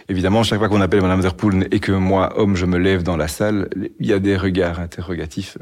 évidemment, 0.09 0.43
chaque 0.45 0.59
fois 0.59 0.69
qu'on 0.69 0.81
appelle 0.81 1.01
Madame 1.01 1.21
Van 1.21 1.23
der 1.23 1.35
Poelen 1.35 1.67
et 1.71 1.81
que 1.81 1.93
moi, 1.93 2.39
homme, 2.39 2.55
je 2.55 2.67
me 2.67 2.79
lève 2.79 3.03
dans 3.03 3.17
la 3.17 3.29
salle, 3.29 3.69
il 3.99 4.07
y 4.07 4.13
a 4.13 4.19
des 4.19 4.37
regards 4.37 4.79
interrogatifs 4.79 5.59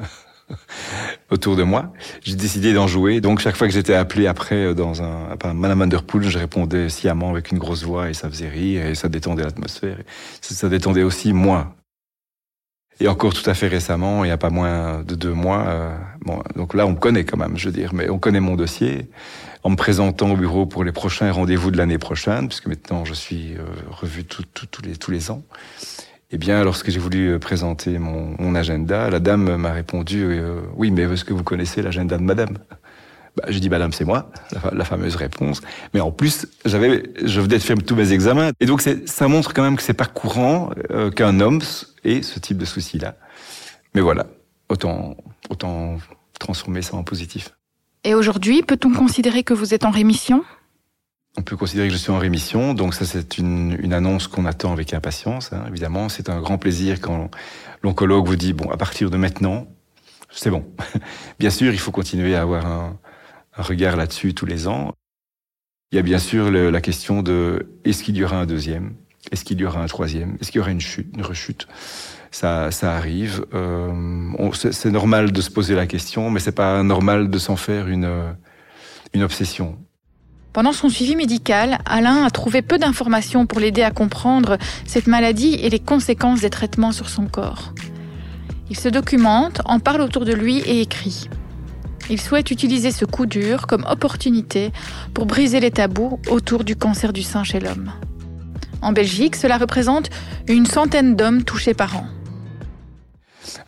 autour 1.30 1.56
de 1.56 1.62
moi. 1.62 1.92
J'ai 2.22 2.36
décidé 2.36 2.72
d'en 2.72 2.86
jouer. 2.86 3.20
Donc 3.20 3.40
chaque 3.40 3.56
fois 3.56 3.66
que 3.66 3.72
j'étais 3.72 3.94
appelé 3.94 4.26
après 4.26 4.74
dans 4.74 5.02
un 5.02 5.36
par 5.36 5.54
Madame 5.54 5.82
Underpool, 5.82 6.24
je 6.24 6.38
répondais 6.38 6.88
sciemment 6.88 7.30
avec 7.30 7.50
une 7.50 7.58
grosse 7.58 7.84
voix 7.84 8.10
et 8.10 8.14
ça 8.14 8.28
faisait 8.28 8.48
rire 8.48 8.86
et 8.86 8.94
ça 8.94 9.08
détendait 9.08 9.42
l'atmosphère. 9.42 9.98
Ça 10.40 10.68
détendait 10.68 11.02
aussi 11.02 11.32
moi. 11.32 11.74
Et 12.98 13.08
encore 13.08 13.34
tout 13.34 13.48
à 13.48 13.54
fait 13.54 13.68
récemment, 13.68 14.24
il 14.24 14.28
n'y 14.28 14.32
a 14.32 14.38
pas 14.38 14.48
moins 14.48 15.02
de 15.02 15.14
deux 15.14 15.32
mois. 15.32 15.66
Euh, 15.68 15.96
bon, 16.22 16.42
donc 16.54 16.72
là, 16.72 16.86
on 16.86 16.92
me 16.92 16.96
connaît 16.96 17.24
quand 17.24 17.36
même, 17.36 17.58
je 17.58 17.68
veux 17.68 17.72
dire, 17.72 17.92
mais 17.92 18.08
on 18.08 18.18
connaît 18.18 18.40
mon 18.40 18.56
dossier. 18.56 19.10
En 19.62 19.70
me 19.70 19.76
présentant 19.76 20.30
au 20.30 20.36
bureau 20.36 20.64
pour 20.64 20.82
les 20.82 20.92
prochains 20.92 21.30
rendez-vous 21.30 21.70
de 21.70 21.76
l'année 21.76 21.98
prochaine, 21.98 22.48
puisque 22.48 22.68
maintenant 22.68 23.04
je 23.04 23.12
suis 23.12 23.54
euh, 23.54 23.64
revu 23.90 24.24
tous 24.24 24.44
les 24.82 24.96
tous 24.96 25.10
les 25.10 25.30
ans. 25.30 25.42
Eh 26.32 26.38
bien, 26.38 26.64
lorsque 26.64 26.90
j'ai 26.90 26.98
voulu 26.98 27.28
euh, 27.28 27.38
présenter 27.38 27.98
mon, 27.98 28.54
agenda, 28.56 29.08
la 29.10 29.20
dame 29.20 29.56
m'a 29.56 29.72
répondu 29.72 30.24
euh, 30.24 30.60
Oui, 30.74 30.90
mais 30.90 31.02
est-ce 31.02 31.24
que 31.24 31.32
vous 31.32 31.44
connaissez 31.44 31.82
l'agenda 31.82 32.18
de 32.18 32.22
madame? 32.22 32.58
Bah, 33.36 33.44
J'ai 33.48 33.60
dit 33.60 33.68
Madame, 33.68 33.92
c'est 33.92 34.04
moi, 34.04 34.30
la, 34.50 34.72
la, 34.72 34.84
fameuse 34.84 35.14
réponse. 35.14 35.60
Mais 35.94 36.00
en 36.00 36.10
plus, 36.10 36.48
j'avais, 36.64 37.04
je 37.22 37.40
venais 37.40 37.58
de 37.58 37.62
faire 37.62 37.76
tous 37.76 37.94
mes 37.94 38.12
examens. 38.12 38.50
Et 38.58 38.66
donc, 38.66 38.80
ça 38.80 39.28
montre 39.28 39.54
quand 39.54 39.62
même 39.62 39.76
que 39.76 39.82
c'est 39.82 39.94
pas 39.94 40.06
courant 40.06 40.70
euh, 40.90 41.10
qu'un 41.10 41.38
homme 41.38 41.60
ait 42.02 42.22
ce 42.22 42.40
type 42.40 42.58
de 42.58 42.64
souci-là. 42.64 43.14
Mais 43.94 44.00
voilà, 44.00 44.26
autant, 44.68 45.16
autant 45.48 45.98
transformer 46.40 46.82
ça 46.82 46.96
en 46.96 47.04
positif. 47.04 47.50
Et 48.02 48.14
aujourd'hui, 48.14 48.62
peut-on 48.62 48.92
considérer 48.92 49.44
que 49.44 49.54
vous 49.54 49.74
êtes 49.74 49.84
en 49.84 49.90
rémission? 49.90 50.44
On 51.36 51.42
peut 51.42 51.56
considérer 51.56 51.88
que 51.88 51.92
je 51.92 51.98
suis 51.98 52.10
en 52.10 52.18
rémission, 52.18 52.74
donc 52.74 52.94
ça 52.94 53.04
c'est 53.04 53.38
une, 53.38 53.76
une, 53.80 53.92
annonce 53.92 54.26
qu'on 54.26 54.46
attend 54.46 54.72
avec 54.72 54.94
impatience. 54.94 55.52
Hein, 55.52 55.64
évidemment, 55.68 56.08
c'est 56.08 56.30
un 56.30 56.40
grand 56.40 56.58
plaisir 56.58 57.00
quand 57.00 57.30
l'oncologue 57.82 58.26
vous 58.26 58.36
dit 58.36 58.52
bon, 58.52 58.70
à 58.70 58.76
partir 58.76 59.10
de 59.10 59.16
maintenant, 59.16 59.66
c'est 60.30 60.50
bon. 60.50 60.64
bien 61.38 61.50
sûr, 61.50 61.72
il 61.72 61.78
faut 61.78 61.92
continuer 61.92 62.34
à 62.34 62.42
avoir 62.42 62.66
un, 62.66 62.98
un 63.56 63.62
regard 63.62 63.96
là-dessus 63.96 64.34
tous 64.34 64.46
les 64.46 64.66
ans. 64.66 64.92
Il 65.92 65.96
y 65.96 65.98
a 65.98 66.02
bien 66.02 66.18
sûr 66.18 66.50
la 66.50 66.80
question 66.80 67.22
de 67.22 67.68
est-ce 67.84 68.02
qu'il 68.02 68.16
y 68.16 68.24
aura 68.24 68.38
un 68.38 68.46
deuxième, 68.46 68.94
est-ce 69.30 69.44
qu'il 69.44 69.60
y 69.60 69.64
aura 69.64 69.80
un 69.80 69.86
troisième, 69.86 70.36
est-ce 70.40 70.50
qu'il 70.50 70.58
y 70.58 70.62
aura 70.62 70.70
une 70.70 70.80
chute, 70.80 71.08
une 71.14 71.22
rechute? 71.22 71.68
Ça, 72.32 72.70
ça 72.70 72.96
arrive. 72.96 73.46
Euh, 73.54 74.50
c'est 74.52 74.90
normal 74.90 75.32
de 75.32 75.40
se 75.40 75.50
poser 75.50 75.74
la 75.74 75.86
question, 75.86 76.28
mais 76.28 76.40
c'est 76.40 76.52
pas 76.52 76.82
normal 76.82 77.30
de 77.30 77.38
s'en 77.38 77.56
faire 77.56 77.88
une 77.88 78.34
une 79.14 79.22
obsession. 79.22 79.78
Pendant 80.56 80.72
son 80.72 80.88
suivi 80.88 81.16
médical, 81.16 81.80
Alain 81.84 82.24
a 82.24 82.30
trouvé 82.30 82.62
peu 82.62 82.78
d'informations 82.78 83.44
pour 83.44 83.60
l'aider 83.60 83.82
à 83.82 83.90
comprendre 83.90 84.56
cette 84.86 85.06
maladie 85.06 85.52
et 85.52 85.68
les 85.68 85.78
conséquences 85.78 86.40
des 86.40 86.48
traitements 86.48 86.92
sur 86.92 87.10
son 87.10 87.26
corps. 87.26 87.74
Il 88.70 88.78
se 88.78 88.88
documente, 88.88 89.60
en 89.66 89.80
parle 89.80 90.00
autour 90.00 90.24
de 90.24 90.32
lui 90.32 90.60
et 90.60 90.80
écrit. 90.80 91.28
Il 92.08 92.18
souhaite 92.18 92.50
utiliser 92.50 92.90
ce 92.90 93.04
coup 93.04 93.26
dur 93.26 93.66
comme 93.66 93.84
opportunité 93.86 94.72
pour 95.12 95.26
briser 95.26 95.60
les 95.60 95.70
tabous 95.70 96.20
autour 96.30 96.64
du 96.64 96.74
cancer 96.74 97.12
du 97.12 97.22
sein 97.22 97.44
chez 97.44 97.60
l'homme. 97.60 97.92
En 98.80 98.92
Belgique, 98.92 99.36
cela 99.36 99.58
représente 99.58 100.08
une 100.48 100.64
centaine 100.64 101.16
d'hommes 101.16 101.44
touchés 101.44 101.74
par 101.74 101.98
an. 101.98 102.06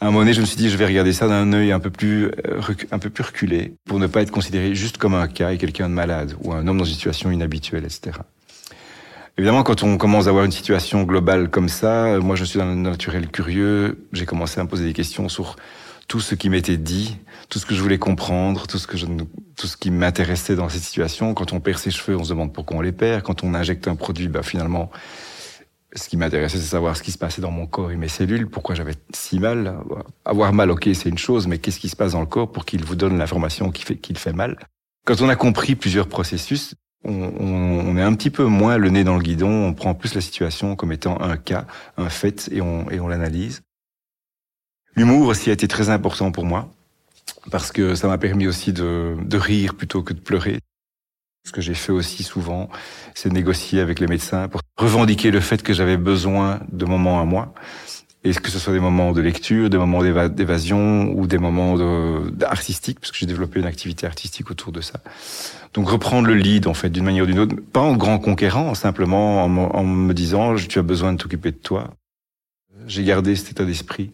À 0.00 0.04
un 0.04 0.06
moment 0.06 0.20
donné, 0.20 0.32
je 0.32 0.40
me 0.40 0.46
suis 0.46 0.56
dit, 0.56 0.70
je 0.70 0.76
vais 0.76 0.86
regarder 0.86 1.12
ça 1.12 1.28
d'un 1.28 1.52
œil 1.52 1.72
un 1.72 1.80
peu 1.80 1.90
plus, 1.90 2.26
euh, 2.26 2.60
un 2.90 2.98
peu 2.98 3.10
plus 3.10 3.24
reculé, 3.24 3.74
pour 3.84 3.98
ne 3.98 4.06
pas 4.06 4.22
être 4.22 4.30
considéré 4.30 4.74
juste 4.74 4.98
comme 4.98 5.14
un 5.14 5.28
cas 5.28 5.52
et 5.52 5.58
quelqu'un 5.58 5.88
de 5.88 5.94
malade, 5.94 6.34
ou 6.42 6.52
un 6.52 6.66
homme 6.66 6.78
dans 6.78 6.84
une 6.84 6.94
situation 6.94 7.30
inhabituelle, 7.30 7.84
etc. 7.84 8.18
Évidemment, 9.38 9.62
quand 9.62 9.82
on 9.84 9.96
commence 9.98 10.26
à 10.26 10.30
avoir 10.30 10.44
une 10.44 10.52
situation 10.52 11.04
globale 11.04 11.48
comme 11.48 11.68
ça, 11.68 12.06
euh, 12.06 12.20
moi 12.20 12.34
je 12.36 12.44
suis 12.44 12.60
un 12.60 12.74
naturel 12.74 13.28
curieux, 13.28 14.06
j'ai 14.12 14.26
commencé 14.26 14.60
à 14.60 14.64
me 14.64 14.68
poser 14.68 14.84
des 14.84 14.92
questions 14.92 15.28
sur 15.28 15.56
tout 16.08 16.20
ce 16.20 16.34
qui 16.34 16.50
m'était 16.50 16.76
dit, 16.76 17.18
tout 17.48 17.58
ce 17.58 17.66
que 17.66 17.74
je 17.74 17.82
voulais 17.82 17.98
comprendre, 17.98 18.66
tout 18.66 18.78
ce 18.78 18.86
que 18.86 18.96
je, 18.96 19.06
tout 19.06 19.66
ce 19.66 19.76
qui 19.76 19.90
m'intéressait 19.90 20.56
dans 20.56 20.68
cette 20.68 20.82
situation. 20.82 21.34
Quand 21.34 21.52
on 21.52 21.60
perd 21.60 21.78
ses 21.78 21.90
cheveux, 21.90 22.16
on 22.16 22.24
se 22.24 22.30
demande 22.30 22.52
pourquoi 22.52 22.78
on 22.78 22.80
les 22.80 22.92
perd. 22.92 23.22
Quand 23.22 23.44
on 23.44 23.54
injecte 23.54 23.86
un 23.86 23.94
produit, 23.94 24.26
bah 24.26 24.42
finalement, 24.42 24.90
ce 25.98 26.08
qui 26.08 26.16
m'intéressait, 26.16 26.58
c'est 26.58 26.64
savoir 26.64 26.96
ce 26.96 27.02
qui 27.02 27.12
se 27.12 27.18
passait 27.18 27.42
dans 27.42 27.50
mon 27.50 27.66
corps 27.66 27.90
et 27.90 27.96
mes 27.96 28.08
cellules, 28.08 28.48
pourquoi 28.48 28.74
j'avais 28.74 28.94
si 29.14 29.38
mal. 29.38 29.78
Avoir 30.24 30.52
mal, 30.52 30.70
ok, 30.70 30.88
c'est 30.94 31.08
une 31.08 31.18
chose, 31.18 31.46
mais 31.46 31.58
qu'est-ce 31.58 31.78
qui 31.78 31.88
se 31.88 31.96
passe 31.96 32.12
dans 32.12 32.20
le 32.20 32.26
corps 32.26 32.50
pour 32.50 32.64
qu'il 32.64 32.84
vous 32.84 32.96
donne 32.96 33.18
l'information 33.18 33.70
qui 33.70 33.84
fait 33.84 33.96
qu'il 33.96 34.16
fait 34.16 34.32
mal? 34.32 34.58
Quand 35.04 35.20
on 35.20 35.28
a 35.28 35.36
compris 35.36 35.74
plusieurs 35.74 36.08
processus, 36.08 36.74
on, 37.04 37.96
est 37.96 38.02
un 38.02 38.14
petit 38.14 38.30
peu 38.30 38.44
moins 38.44 38.76
le 38.76 38.90
nez 38.90 39.04
dans 39.04 39.16
le 39.16 39.22
guidon, 39.22 39.50
on 39.50 39.74
prend 39.74 39.94
plus 39.94 40.14
la 40.14 40.20
situation 40.20 40.76
comme 40.76 40.92
étant 40.92 41.20
un 41.20 41.36
cas, 41.36 41.66
un 41.96 42.08
fait, 42.08 42.48
et 42.52 42.60
on, 42.60 43.08
l'analyse. 43.08 43.62
L'humour 44.96 45.28
aussi 45.28 45.50
a 45.50 45.52
été 45.52 45.68
très 45.68 45.90
important 45.90 46.32
pour 46.32 46.44
moi, 46.44 46.74
parce 47.50 47.72
que 47.72 47.94
ça 47.94 48.08
m'a 48.08 48.18
permis 48.18 48.46
aussi 48.46 48.72
de 48.72 49.36
rire 49.36 49.74
plutôt 49.74 50.02
que 50.02 50.12
de 50.12 50.20
pleurer. 50.20 50.58
Ce 51.48 51.52
que 51.52 51.62
j'ai 51.62 51.72
fait 51.72 51.92
aussi 51.92 52.24
souvent, 52.24 52.68
c'est 53.14 53.32
négocier 53.32 53.80
avec 53.80 54.00
les 54.00 54.06
médecins 54.06 54.48
pour 54.48 54.60
revendiquer 54.76 55.30
le 55.30 55.40
fait 55.40 55.62
que 55.62 55.72
j'avais 55.72 55.96
besoin 55.96 56.60
de 56.70 56.84
moments 56.84 57.22
à 57.22 57.24
moi. 57.24 57.54
Et 58.22 58.34
que 58.34 58.50
ce 58.50 58.58
soit 58.58 58.74
des 58.74 58.80
moments 58.80 59.12
de 59.12 59.22
lecture, 59.22 59.70
des 59.70 59.78
moments 59.78 60.02
d'évasion 60.02 61.10
ou 61.16 61.26
des 61.26 61.38
moments 61.38 61.76
artistiques, 62.42 63.00
parce 63.00 63.12
que 63.12 63.16
j'ai 63.16 63.24
développé 63.24 63.60
une 63.60 63.66
activité 63.66 64.06
artistique 64.06 64.50
autour 64.50 64.72
de 64.72 64.82
ça. 64.82 65.00
Donc 65.72 65.88
reprendre 65.88 66.28
le 66.28 66.34
lead, 66.34 66.66
en 66.66 66.74
fait, 66.74 66.90
d'une 66.90 67.04
manière 67.04 67.24
ou 67.24 67.26
d'une 67.26 67.38
autre, 67.38 67.56
pas 67.72 67.80
en 67.80 67.96
grand 67.96 68.18
conquérant, 68.18 68.74
simplement 68.74 69.42
en, 69.42 69.56
en 69.56 69.84
me 69.84 70.12
disant, 70.12 70.54
tu 70.56 70.78
as 70.78 70.82
besoin 70.82 71.14
de 71.14 71.16
t'occuper 71.16 71.50
de 71.52 71.56
toi. 71.56 71.94
J'ai 72.86 73.04
gardé 73.04 73.34
cet 73.36 73.52
état 73.52 73.64
d'esprit 73.64 74.12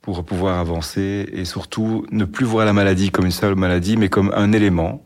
pour 0.00 0.24
pouvoir 0.24 0.58
avancer 0.58 1.28
et 1.34 1.44
surtout 1.44 2.06
ne 2.12 2.24
plus 2.24 2.46
voir 2.46 2.64
la 2.64 2.72
maladie 2.72 3.10
comme 3.10 3.26
une 3.26 3.30
seule 3.30 3.56
maladie, 3.56 3.98
mais 3.98 4.08
comme 4.08 4.32
un 4.34 4.52
élément 4.52 5.04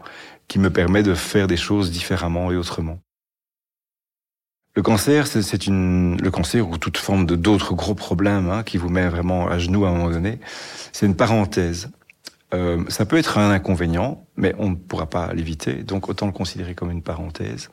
qui 0.51 0.59
me 0.59 0.69
permet 0.69 1.05
de 1.05 1.15
faire 1.15 1.47
des 1.47 1.57
choses 1.57 1.93
différemment 1.93 2.51
et 2.51 2.57
autrement. 2.57 2.99
Le 4.75 4.83
cancer, 4.83 5.29
c'est 5.29 5.67
une 5.67 6.21
le 6.21 6.31
cancer 6.33 6.69
ou 6.69 6.77
toute 6.77 6.97
forme 6.97 7.25
de 7.25 7.37
d'autres 7.37 7.75
gros 7.75 7.95
problèmes 7.95 8.51
hein, 8.51 8.65
qui 8.65 8.77
vous 8.77 8.89
met 8.89 9.09
vraiment 9.09 9.47
à 9.47 9.59
genoux 9.59 9.85
à 9.85 9.91
un 9.91 9.93
moment 9.93 10.11
donné. 10.11 10.41
C'est 10.93 11.07
une 11.07 11.15
parenthèse. 11.15 11.91
Euh, 12.53 12.83
ça 12.89 13.07
peut 13.07 13.17
être 13.17 13.39
un 13.39 13.53
inconvénient, 13.53 14.27
mais 14.37 14.53
on 14.59 14.71
ne 14.71 14.75
pourra 14.75 15.07
pas 15.07 15.33
l'éviter, 15.35 15.85
donc 15.85 16.09
autant 16.09 16.27
le 16.27 16.33
considérer 16.33 16.75
comme 16.75 16.91
une 16.91 17.03
parenthèse. 17.03 17.71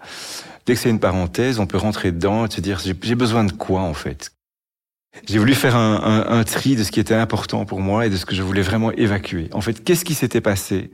Dès 0.67 0.75
que 0.75 0.79
c'est 0.79 0.91
une 0.91 1.00
parenthèse, 1.00 1.60
on 1.60 1.65
peut 1.65 1.79
rentrer 1.79 2.12
dedans 2.12 2.46
et 2.46 2.51
se 2.51 2.62
dire 2.62 2.79
j'ai 2.79 3.15
besoin 3.15 3.43
de 3.43 3.53
quoi 3.53 3.81
en 3.81 3.96
fait? 3.96 4.34
J'ai 5.27 5.39
voulu 5.39 5.55
faire 5.55 5.75
un, 5.75 5.96
un, 6.03 6.39
un, 6.39 6.43
tri 6.43 6.75
de 6.75 6.84
ce 6.84 6.91
qui 6.91 7.00
était 7.00 7.15
important 7.15 7.65
pour 7.65 7.79
moi 7.79 8.05
et 8.05 8.12
de 8.12 8.17
ce 8.17 8.27
que 8.27 8.36
je 8.36 8.43
voulais 8.43 8.62
vraiment 8.62 8.91
évacuer. 8.91 9.50
En 9.51 9.62
fait, 9.62 9.84
qu'est-ce 9.84 10.05
qui 10.05 10.13
s'était 10.13 10.41
passé 10.41 10.91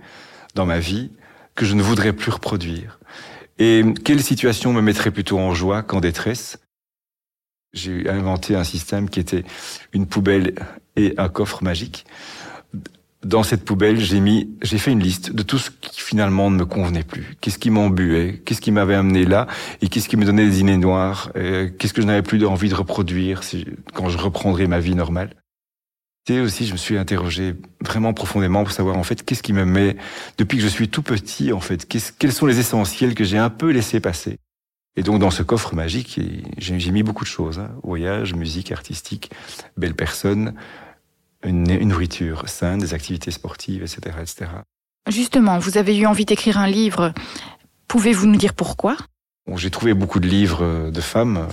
dans 0.55 0.65
ma 0.65 0.79
vie 0.79 1.11
que 1.55 1.65
je 1.65 1.75
ne 1.75 1.81
voudrais 1.81 2.13
plus 2.13 2.31
reproduire. 2.31 2.99
Et 3.59 3.83
quelle 4.03 4.21
situation 4.21 4.73
me 4.73 4.81
mettrait 4.81 5.11
plutôt 5.11 5.39
en 5.39 5.53
joie 5.53 5.83
qu'en 5.83 5.99
détresse? 5.99 6.57
J'ai 7.73 8.09
inventé 8.09 8.55
un 8.55 8.63
système 8.63 9.09
qui 9.09 9.19
était 9.19 9.43
une 9.93 10.05
poubelle 10.05 10.55
et 10.95 11.13
un 11.17 11.29
coffre 11.29 11.63
magique. 11.63 12.05
Dans 13.23 13.43
cette 13.43 13.63
poubelle, 13.63 13.99
j'ai 13.99 14.19
mis, 14.19 14.49
j'ai 14.61 14.77
fait 14.77 14.91
une 14.91 14.99
liste 14.99 15.31
de 15.31 15.43
tout 15.43 15.57
ce 15.57 15.69
qui 15.69 16.01
finalement 16.01 16.51
ne 16.51 16.57
me 16.57 16.65
convenait 16.65 17.03
plus. 17.03 17.37
Qu'est-ce 17.39 17.57
qui 17.57 17.69
m'embuait, 17.69 18.41
qu'est-ce 18.43 18.59
qui 18.59 18.71
m'avait 18.71 18.95
amené 18.95 19.25
là, 19.25 19.47
et 19.81 19.87
qu'est-ce 19.87 20.09
qui 20.09 20.17
me 20.17 20.25
donnait 20.25 20.45
des 20.45 20.59
idées 20.59 20.77
noires, 20.77 21.31
qu'est-ce 21.33 21.93
que 21.93 22.01
je 22.01 22.07
n'avais 22.07 22.21
plus 22.21 22.45
envie 22.45 22.69
de 22.69 22.75
reproduire 22.75 23.41
quand 23.93 24.09
je 24.09 24.17
reprendrais 24.17 24.67
ma 24.67 24.79
vie 24.79 24.93
normale? 24.93 25.35
Et 26.29 26.39
aussi, 26.39 26.65
je 26.65 26.71
me 26.71 26.77
suis 26.77 26.97
interrogé 26.97 27.55
vraiment 27.81 28.13
profondément 28.13 28.63
pour 28.63 28.71
savoir 28.71 28.97
en 28.97 29.03
fait 29.03 29.23
qu'est-ce 29.23 29.43
qui 29.43 29.51
me 29.51 29.65
met 29.65 29.97
depuis 30.37 30.57
que 30.57 30.63
je 30.63 30.69
suis 30.69 30.87
tout 30.87 31.03
petit 31.03 31.51
en 31.51 31.59
fait, 31.59 31.85
quels 31.85 32.31
sont 32.31 32.45
les 32.45 32.59
essentiels 32.59 33.13
que 33.13 33.25
j'ai 33.25 33.37
un 33.37 33.49
peu 33.49 33.71
laissé 33.71 33.99
passer. 33.99 34.37
Et 34.95 35.03
donc 35.03 35.19
dans 35.19 35.31
ce 35.31 35.43
coffre 35.43 35.75
magique, 35.75 36.19
j'ai 36.57 36.91
mis 36.91 37.03
beaucoup 37.03 37.25
de 37.25 37.29
choses 37.29 37.59
hein. 37.59 37.71
voyage, 37.83 38.35
musique, 38.35 38.71
artistique, 38.71 39.31
belle 39.75 39.95
personne, 39.95 40.53
une, 41.43 41.65
nourriture 41.87 42.47
saine, 42.47 42.77
des 42.77 42.93
activités 42.93 43.31
sportives, 43.31 43.81
etc., 43.81 44.15
etc. 44.21 44.51
Justement, 45.09 45.59
vous 45.59 45.77
avez 45.77 45.97
eu 45.97 46.05
envie 46.05 46.23
d'écrire 46.23 46.57
un 46.57 46.67
livre. 46.67 47.13
Pouvez-vous 47.89 48.27
nous 48.27 48.37
dire 48.37 48.53
pourquoi? 48.53 48.95
J'ai 49.55 49.71
trouvé 49.71 49.93
beaucoup 49.93 50.21
de 50.21 50.27
livres 50.27 50.89
de 50.89 51.01
femmes 51.01 51.49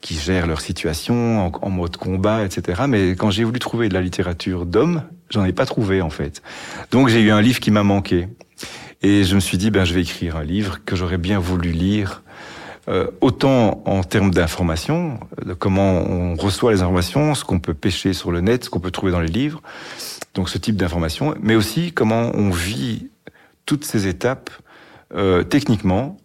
qui 0.00 0.14
gèrent 0.14 0.46
leur 0.46 0.60
situation 0.60 1.52
en, 1.62 1.70
mode 1.70 1.96
combat, 1.96 2.44
etc. 2.44 2.82
Mais 2.88 3.10
quand 3.10 3.30
j'ai 3.30 3.44
voulu 3.44 3.58
trouver 3.58 3.88
de 3.88 3.94
la 3.94 4.00
littérature 4.00 4.66
d'hommes, 4.66 5.02
j'en 5.28 5.44
ai 5.44 5.52
pas 5.52 5.66
trouvé 5.66 6.00
en 6.00 6.10
fait. 6.10 6.42
Donc 6.90 7.08
j'ai 7.08 7.20
eu 7.20 7.30
un 7.30 7.42
livre 7.42 7.60
qui 7.60 7.70
m'a 7.70 7.82
manqué. 7.82 8.28
Et 9.02 9.24
je 9.24 9.34
me 9.34 9.40
suis 9.40 9.56
dit, 9.56 9.70
ben, 9.70 9.84
je 9.84 9.94
vais 9.94 10.02
écrire 10.02 10.36
un 10.36 10.44
livre 10.44 10.84
que 10.84 10.94
j'aurais 10.94 11.18
bien 11.18 11.38
voulu 11.38 11.70
lire 11.70 12.22
euh, 12.88 13.06
autant 13.20 13.82
en 13.86 14.02
termes 14.02 14.30
d'information, 14.30 15.20
de 15.44 15.54
comment 15.54 16.02
on 16.02 16.34
reçoit 16.34 16.72
les 16.72 16.82
informations, 16.82 17.34
ce 17.34 17.44
qu'on 17.44 17.60
peut 17.60 17.74
pêcher 17.74 18.12
sur 18.12 18.32
le 18.32 18.40
net, 18.40 18.64
ce 18.64 18.70
qu'on 18.70 18.80
peut 18.80 18.90
trouver 18.90 19.12
dans 19.12 19.20
les 19.20 19.28
livres, 19.28 19.62
donc 20.34 20.48
ce 20.48 20.58
type 20.58 20.76
d'information, 20.76 21.34
mais 21.40 21.56
aussi 21.56 21.92
comment 21.92 22.30
on 22.34 22.50
vit 22.50 23.08
toutes 23.64 23.84
ces 23.84 24.06
étapes 24.06 24.50
euh, 25.14 25.44
techniquement, 25.44 26.16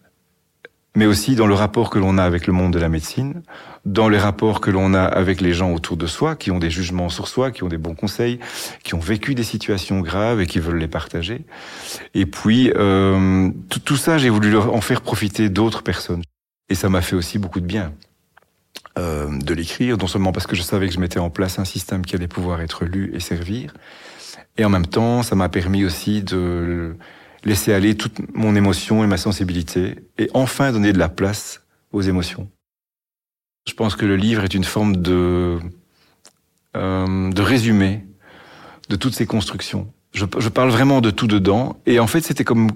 mais 0.96 1.06
aussi 1.06 1.36
dans 1.36 1.48
le 1.48 1.54
rapport 1.54 1.90
que 1.90 2.00
l'on 2.00 2.18
a 2.18 2.24
avec 2.24 2.48
le 2.48 2.54
monde 2.54 2.74
de 2.74 2.80
la 2.80 2.90
médecine, 2.90 3.42
dans 3.86 4.10
les 4.10 4.18
rapports 4.18 4.62
que 4.62 4.72
l'on 4.72 4.94
a 4.94 5.04
avec 5.04 5.42
les 5.42 5.54
gens 5.54 5.72
autour 5.72 5.98
de 5.98 6.08
soi, 6.08 6.36
qui 6.36 6.52
ont 6.52 6.60
des 6.60 6.70
jugements 6.70 7.10
sur 7.10 7.28
soi, 7.28 7.52
qui 7.52 7.64
ont 7.64 7.68
des 7.68 7.78
bons 7.78 7.96
conseils, 7.96 8.40
qui 8.84 8.96
ont 8.96 9.00
vécu 9.00 9.36
des 9.36 9.44
situations 9.44 10.00
graves 10.00 10.42
et 10.42 10.48
qui 10.48 10.60
veulent 10.60 10.80
les 10.80 10.88
partager. 10.88 11.46
Et 12.14 12.26
puis, 12.26 12.72
euh, 12.76 13.52
tout, 13.84 13.98
ça, 13.98 14.18
j'ai 14.18 14.30
voulu 14.30 14.58
en 14.58 14.82
faire 14.82 15.02
profiter 15.02 15.50
d'autres 15.50 15.84
personnes. 15.84 16.24
Et 16.70 16.76
ça 16.76 16.90
m'a 16.90 17.02
fait 17.02 17.16
aussi 17.16 17.38
beaucoup 17.38 17.60
de 17.60 17.68
bien 17.68 17.94
euh, 18.98 19.28
de 19.40 19.54
l'écrire, 19.54 19.98
non 19.98 20.08
seulement 20.08 20.32
parce 20.32 20.48
que 20.48 20.56
je 20.56 20.62
savais 20.62 20.88
que 20.88 20.94
je 20.94 21.00
mettais 21.00 21.20
en 21.20 21.30
place 21.30 21.60
un 21.60 21.66
système 21.66 22.06
qui 22.06 22.16
allait 22.16 22.28
pouvoir 22.28 22.62
être 22.62 22.86
lu 22.86 23.12
et 23.14 23.20
servir, 23.20 23.74
et 24.58 24.66
en 24.66 24.70
même 24.70 24.88
temps, 24.88 25.22
ça 25.22 25.36
m'a 25.36 25.50
permis 25.50 25.84
aussi 25.84 26.24
de 26.24 26.96
laisser 27.46 27.74
aller 27.74 27.96
toute 27.96 28.20
mon 28.36 28.56
émotion 28.56 29.04
et 29.04 29.08
ma 29.08 29.18
sensibilité, 29.18 29.96
et 30.18 30.30
enfin 30.34 30.72
donner 30.72 30.94
de 30.94 30.98
la 30.98 31.10
place 31.10 31.64
aux 31.92 32.02
émotions. 32.02 32.50
Je 33.68 33.74
pense 33.74 33.96
que 33.96 34.06
le 34.06 34.16
livre 34.16 34.44
est 34.44 34.54
une 34.54 34.64
forme 34.64 34.98
de, 34.98 35.60
euh, 36.76 37.32
de 37.32 37.42
résumé 37.42 38.06
de 38.90 38.96
toutes 38.96 39.14
ces 39.14 39.26
constructions. 39.26 39.92
Je, 40.16 40.26
je, 40.40 40.50
parle 40.50 40.70
vraiment 40.70 41.02
de 41.02 41.12
tout 41.12 41.28
dedans, 41.28 41.78
et 41.86 42.00
en 42.00 42.08
fait, 42.08 42.22
c'était 42.22 42.44
comme 42.44 42.70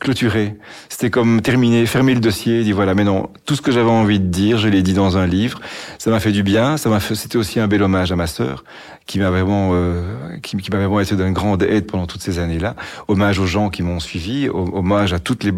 clôturé. 0.00 0.56
C'était 0.88 1.10
comme 1.10 1.42
terminer, 1.42 1.86
fermer 1.86 2.14
le 2.14 2.20
dossier, 2.20 2.64
dit 2.64 2.72
voilà, 2.72 2.94
mais 2.94 3.04
non, 3.04 3.30
tout 3.44 3.54
ce 3.54 3.62
que 3.62 3.70
j'avais 3.70 3.90
envie 3.90 4.18
de 4.18 4.26
dire, 4.26 4.58
je 4.58 4.68
l'ai 4.68 4.82
dit 4.82 4.94
dans 4.94 5.16
un 5.16 5.26
livre. 5.26 5.60
Ça 5.98 6.10
m'a 6.10 6.18
fait 6.18 6.32
du 6.32 6.42
bien. 6.42 6.76
Ça 6.76 6.88
m'a 6.88 6.98
fait, 6.98 7.14
c'était 7.14 7.36
aussi 7.36 7.60
un 7.60 7.68
bel 7.68 7.82
hommage 7.82 8.10
à 8.10 8.16
ma 8.16 8.26
sœur, 8.26 8.64
qui 9.06 9.20
m'a 9.20 9.30
vraiment, 9.30 9.70
euh, 9.74 10.38
qui, 10.42 10.56
qui 10.56 10.70
m'a 10.70 10.78
vraiment 10.78 10.98
été 10.98 11.14
d'une 11.14 11.32
grande 11.32 11.62
aide 11.62 11.86
pendant 11.86 12.06
toutes 12.06 12.22
ces 12.22 12.40
années-là. 12.40 12.74
Hommage 13.06 13.38
aux 13.38 13.46
gens 13.46 13.68
qui 13.68 13.82
m'ont 13.82 14.00
suivi, 14.00 14.48
hommage 14.48 15.12
à 15.12 15.20
toutes 15.20 15.44
les, 15.44 15.52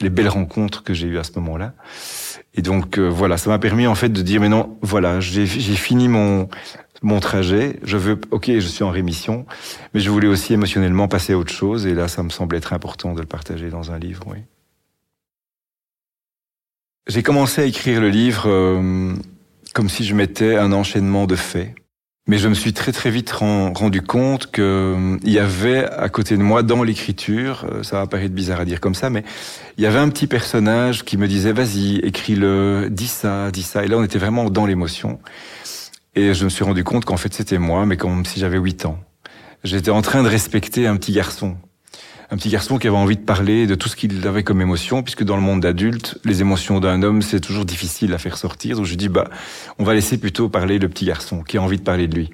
les 0.00 0.10
belles 0.10 0.28
rencontres 0.28 0.82
que 0.82 0.92
j'ai 0.92 1.06
eues 1.06 1.18
à 1.18 1.24
ce 1.24 1.32
moment-là. 1.36 1.72
Et 2.56 2.62
donc 2.62 2.98
euh, 2.98 3.08
voilà, 3.08 3.36
ça 3.36 3.48
m'a 3.48 3.60
permis 3.60 3.86
en 3.86 3.94
fait 3.94 4.08
de 4.08 4.22
dire 4.22 4.40
mais 4.40 4.48
non, 4.48 4.76
voilà, 4.82 5.20
j'ai 5.20 5.46
fini 5.46 6.08
mon 6.08 6.48
mon 7.02 7.20
trajet. 7.20 7.78
Je 7.82 7.96
veux, 7.96 8.20
ok, 8.30 8.46
je 8.46 8.60
suis 8.60 8.84
en 8.84 8.90
rémission, 8.90 9.46
mais 9.94 10.00
je 10.00 10.10
voulais 10.10 10.28
aussi 10.28 10.52
émotionnellement 10.52 11.08
passer 11.08 11.32
à 11.32 11.38
autre 11.38 11.52
chose. 11.52 11.86
Et 11.86 11.94
là, 11.94 12.08
ça 12.08 12.22
me 12.22 12.30
semble 12.30 12.56
être 12.56 12.72
important 12.72 13.14
de 13.14 13.20
le 13.20 13.26
partager 13.26 13.70
dans 13.70 13.90
un 13.92 13.98
livre, 13.98 14.24
oui. 14.26 14.38
J'ai 17.08 17.22
commencé 17.22 17.62
à 17.62 17.64
écrire 17.64 18.00
le 18.00 18.08
livre 18.08 18.44
euh, 18.46 19.14
comme 19.74 19.88
si 19.88 20.04
je 20.04 20.14
mettais 20.14 20.56
un 20.56 20.72
enchaînement 20.72 21.26
de 21.26 21.34
faits. 21.34 21.74
Mais 22.28 22.38
je 22.38 22.46
me 22.46 22.54
suis 22.54 22.72
très 22.72 22.92
très 22.92 23.10
vite 23.10 23.32
rendu 23.32 24.02
compte 24.02 24.52
qu'il 24.52 24.62
euh, 24.62 25.16
y 25.24 25.40
avait 25.40 25.84
à 25.84 26.08
côté 26.08 26.36
de 26.36 26.42
moi 26.42 26.62
dans 26.62 26.84
l'écriture, 26.84 27.66
euh, 27.68 27.82
ça 27.82 27.96
va 27.96 28.06
paraître 28.06 28.34
bizarre 28.34 28.60
à 28.60 28.64
dire 28.64 28.78
comme 28.78 28.94
ça, 28.94 29.10
mais 29.10 29.24
il 29.78 29.82
y 29.82 29.86
avait 29.86 29.98
un 29.98 30.08
petit 30.10 30.28
personnage 30.28 31.04
qui 31.04 31.16
me 31.16 31.26
disait 31.26 31.52
vas-y, 31.52 31.96
écris-le, 31.96 32.88
dis 32.88 33.08
ça, 33.08 33.50
dis 33.50 33.64
ça. 33.64 33.84
Et 33.84 33.88
là 33.88 33.96
on 33.96 34.04
était 34.04 34.18
vraiment 34.18 34.48
dans 34.48 34.66
l'émotion. 34.66 35.18
Et 36.14 36.34
je 36.34 36.44
me 36.44 36.48
suis 36.48 36.64
rendu 36.64 36.84
compte 36.84 37.04
qu'en 37.04 37.16
fait 37.16 37.32
c'était 37.32 37.58
moi, 37.58 37.86
mais 37.86 37.96
comme 37.96 38.24
si 38.24 38.40
j'avais 38.40 38.58
8 38.58 38.86
ans. 38.86 38.98
J'étais 39.62 39.90
en 39.90 40.02
train 40.02 40.22
de 40.22 40.28
respecter 40.28 40.86
un 40.86 40.96
petit 40.96 41.12
garçon 41.12 41.56
un 42.30 42.36
petit 42.36 42.48
garçon 42.48 42.78
qui 42.78 42.86
avait 42.86 42.96
envie 42.96 43.16
de 43.16 43.22
parler 43.22 43.66
de 43.66 43.74
tout 43.74 43.88
ce 43.88 43.96
qu'il 43.96 44.26
avait 44.26 44.44
comme 44.44 44.60
émotion, 44.60 45.02
puisque 45.02 45.24
dans 45.24 45.34
le 45.34 45.42
monde 45.42 45.60
d'adulte, 45.60 46.18
les 46.24 46.40
émotions 46.40 46.78
d'un 46.78 47.02
homme, 47.02 47.22
c'est 47.22 47.40
toujours 47.40 47.64
difficile 47.64 48.14
à 48.14 48.18
faire 48.18 48.36
sortir. 48.36 48.76
Donc 48.76 48.86
je 48.86 48.94
dis, 48.94 49.08
bah, 49.08 49.28
on 49.78 49.84
va 49.84 49.94
laisser 49.94 50.16
plutôt 50.16 50.48
parler 50.48 50.78
le 50.78 50.88
petit 50.88 51.04
garçon 51.04 51.42
qui 51.42 51.58
a 51.58 51.62
envie 51.62 51.78
de 51.78 51.82
parler 51.82 52.06
de 52.06 52.14
lui. 52.14 52.30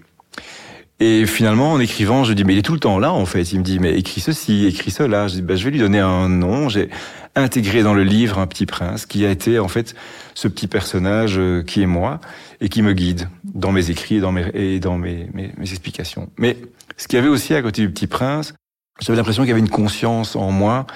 Et 1.00 1.26
finalement, 1.26 1.72
en 1.72 1.80
écrivant, 1.80 2.24
je 2.24 2.32
dis, 2.34 2.44
mais 2.44 2.54
il 2.54 2.58
est 2.58 2.62
tout 2.62 2.74
le 2.74 2.80
temps 2.80 2.98
là, 2.98 3.12
en 3.12 3.26
fait. 3.26 3.52
Il 3.52 3.58
me 3.58 3.64
dit, 3.64 3.78
mais 3.78 3.98
écris 3.98 4.20
ceci, 4.20 4.66
écris 4.66 4.90
cela. 4.90 5.28
Je 5.28 5.36
dis, 5.36 5.42
bah, 5.42 5.56
je 5.56 5.64
vais 5.64 5.70
lui 5.70 5.78
donner 5.78 6.00
un 6.00 6.28
nom. 6.28 6.68
J'ai 6.68 6.90
intégré 7.36 7.82
dans 7.82 7.94
le 7.94 8.02
livre 8.02 8.38
un 8.38 8.46
petit 8.46 8.66
prince 8.66 9.06
qui 9.06 9.24
a 9.24 9.30
été, 9.30 9.58
en 9.58 9.68
fait, 9.68 9.94
ce 10.34 10.48
petit 10.48 10.66
personnage 10.66 11.38
euh, 11.38 11.62
qui 11.62 11.82
est 11.82 11.86
moi 11.86 12.20
et 12.60 12.68
qui 12.68 12.82
me 12.82 12.92
guide 12.92 13.28
dans 13.44 13.72
mes 13.72 13.90
écrits 13.90 14.16
et 14.16 14.20
dans 14.20 14.32
mes, 14.32 14.50
et 14.54 14.80
dans 14.80 14.98
mes, 14.98 15.28
mes, 15.32 15.52
mes 15.56 15.70
explications. 15.70 16.30
Mais 16.38 16.56
ce 16.96 17.06
qu'il 17.06 17.18
y 17.18 17.20
avait 17.20 17.28
aussi 17.28 17.54
à 17.54 17.62
côté 17.62 17.82
du 17.82 17.90
petit 17.90 18.06
prince, 18.06 18.54
j'avais 19.00 19.16
l'impression 19.16 19.42
qu'il 19.42 19.50
y 19.50 19.52
avait 19.52 19.60
une 19.60 19.68
conscience 19.68 20.36
en 20.36 20.50
moi 20.50 20.86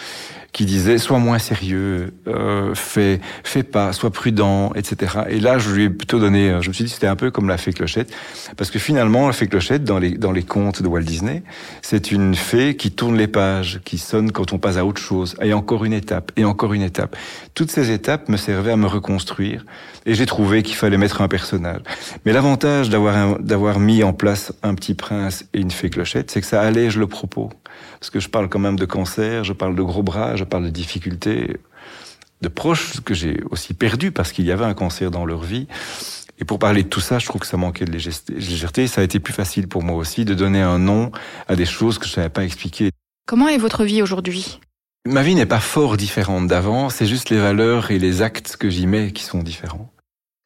qui 0.52 0.66
disait 0.66 0.98
sois 0.98 1.18
moins 1.18 1.38
sérieux, 1.38 2.12
euh, 2.26 2.74
fais, 2.74 3.20
fais 3.44 3.62
pas, 3.62 3.92
sois 3.92 4.10
prudent, 4.10 4.72
etc. 4.74 5.20
Et 5.28 5.40
là, 5.40 5.58
je 5.58 5.70
lui 5.70 5.84
ai 5.84 5.90
plutôt 5.90 6.18
donné, 6.18 6.50
euh, 6.50 6.60
je 6.60 6.68
me 6.68 6.72
suis 6.74 6.84
dit 6.84 6.90
c'était 6.90 7.06
un 7.06 7.16
peu 7.16 7.30
comme 7.30 7.48
la 7.48 7.56
fée 7.56 7.72
Clochette, 7.72 8.12
parce 8.56 8.70
que 8.70 8.78
finalement, 8.78 9.26
la 9.26 9.32
fée 9.32 9.46
Clochette 9.46 9.84
dans 9.84 9.98
les 9.98 10.10
dans 10.10 10.32
les 10.32 10.42
contes 10.42 10.82
de 10.82 10.88
Walt 10.88 11.02
Disney, 11.02 11.42
c'est 11.82 12.10
une 12.10 12.34
fée 12.34 12.76
qui 12.76 12.90
tourne 12.90 13.16
les 13.16 13.28
pages, 13.28 13.80
qui 13.84 13.98
sonne 13.98 14.32
quand 14.32 14.52
on 14.52 14.58
passe 14.58 14.76
à 14.76 14.84
autre 14.84 15.00
chose, 15.00 15.36
et 15.40 15.52
encore 15.52 15.84
une 15.84 15.92
étape, 15.92 16.32
et 16.36 16.44
encore 16.44 16.74
une 16.74 16.82
étape. 16.82 17.16
Toutes 17.54 17.70
ces 17.70 17.90
étapes 17.90 18.28
me 18.28 18.36
servaient 18.36 18.72
à 18.72 18.76
me 18.76 18.86
reconstruire, 18.86 19.64
et 20.06 20.14
j'ai 20.14 20.26
trouvé 20.26 20.62
qu'il 20.62 20.76
fallait 20.76 20.98
mettre 20.98 21.20
un 21.20 21.28
personnage. 21.28 21.82
Mais 22.24 22.32
l'avantage 22.32 22.90
d'avoir 22.90 23.38
d'avoir 23.38 23.78
mis 23.78 24.02
en 24.02 24.12
place 24.12 24.52
un 24.62 24.74
petit 24.74 24.94
prince 24.94 25.44
et 25.54 25.60
une 25.60 25.70
fée 25.70 25.90
Clochette, 25.90 26.30
c'est 26.30 26.40
que 26.40 26.46
ça 26.46 26.60
allège 26.60 26.96
le 26.96 27.06
propos, 27.06 27.50
parce 27.98 28.10
que 28.10 28.20
je 28.20 28.28
parle 28.28 28.48
quand 28.48 28.58
même 28.58 28.78
de 28.78 28.86
cancer, 28.86 29.44
je 29.44 29.52
parle 29.52 29.74
de 29.74 29.82
gros 29.82 30.02
bras 30.02 30.36
je 30.36 30.44
parle 30.44 30.64
de 30.64 30.70
difficultés 30.70 31.56
de 32.40 32.48
proches 32.48 33.00
que 33.00 33.14
j'ai 33.14 33.42
aussi 33.50 33.74
perdus 33.74 34.12
parce 34.12 34.32
qu'il 34.32 34.46
y 34.46 34.52
avait 34.52 34.64
un 34.64 34.74
cancer 34.74 35.10
dans 35.10 35.24
leur 35.24 35.42
vie. 35.42 35.66
Et 36.38 36.44
pour 36.44 36.58
parler 36.58 36.82
de 36.82 36.88
tout 36.88 37.00
ça, 37.00 37.18
je 37.18 37.26
trouve 37.26 37.42
que 37.42 37.46
ça 37.46 37.58
manquait 37.58 37.84
de 37.84 37.92
légèreté. 37.92 38.86
Ça 38.86 39.02
a 39.02 39.04
été 39.04 39.20
plus 39.20 39.34
facile 39.34 39.68
pour 39.68 39.82
moi 39.82 39.96
aussi 39.96 40.24
de 40.24 40.32
donner 40.32 40.62
un 40.62 40.78
nom 40.78 41.12
à 41.48 41.54
des 41.54 41.66
choses 41.66 41.98
que 41.98 42.06
je 42.06 42.12
ne 42.12 42.14
savais 42.14 42.28
pas 42.30 42.44
expliquer. 42.44 42.90
Comment 43.26 43.48
est 43.48 43.58
votre 43.58 43.84
vie 43.84 44.00
aujourd'hui? 44.00 44.58
Ma 45.06 45.22
vie 45.22 45.34
n'est 45.34 45.46
pas 45.46 45.60
fort 45.60 45.96
différente 45.96 46.46
d'avant, 46.46 46.90
c'est 46.90 47.06
juste 47.06 47.30
les 47.30 47.38
valeurs 47.38 47.90
et 47.90 47.98
les 47.98 48.22
actes 48.22 48.56
que 48.56 48.68
j'y 48.68 48.86
mets 48.86 49.12
qui 49.12 49.22
sont 49.22 49.42
différents. 49.42 49.90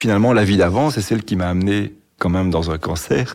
Finalement, 0.01 0.33
la 0.33 0.45
vie 0.45 0.57
d'avant, 0.57 0.91
c'est 0.91 1.01
celle 1.01 1.25
qui 1.25 1.35
m'a 1.35 1.49
amené 1.49 1.95
quand 2.19 2.29
même 2.29 2.51
dans 2.51 2.71
un 2.71 2.79
cancer 2.79 3.35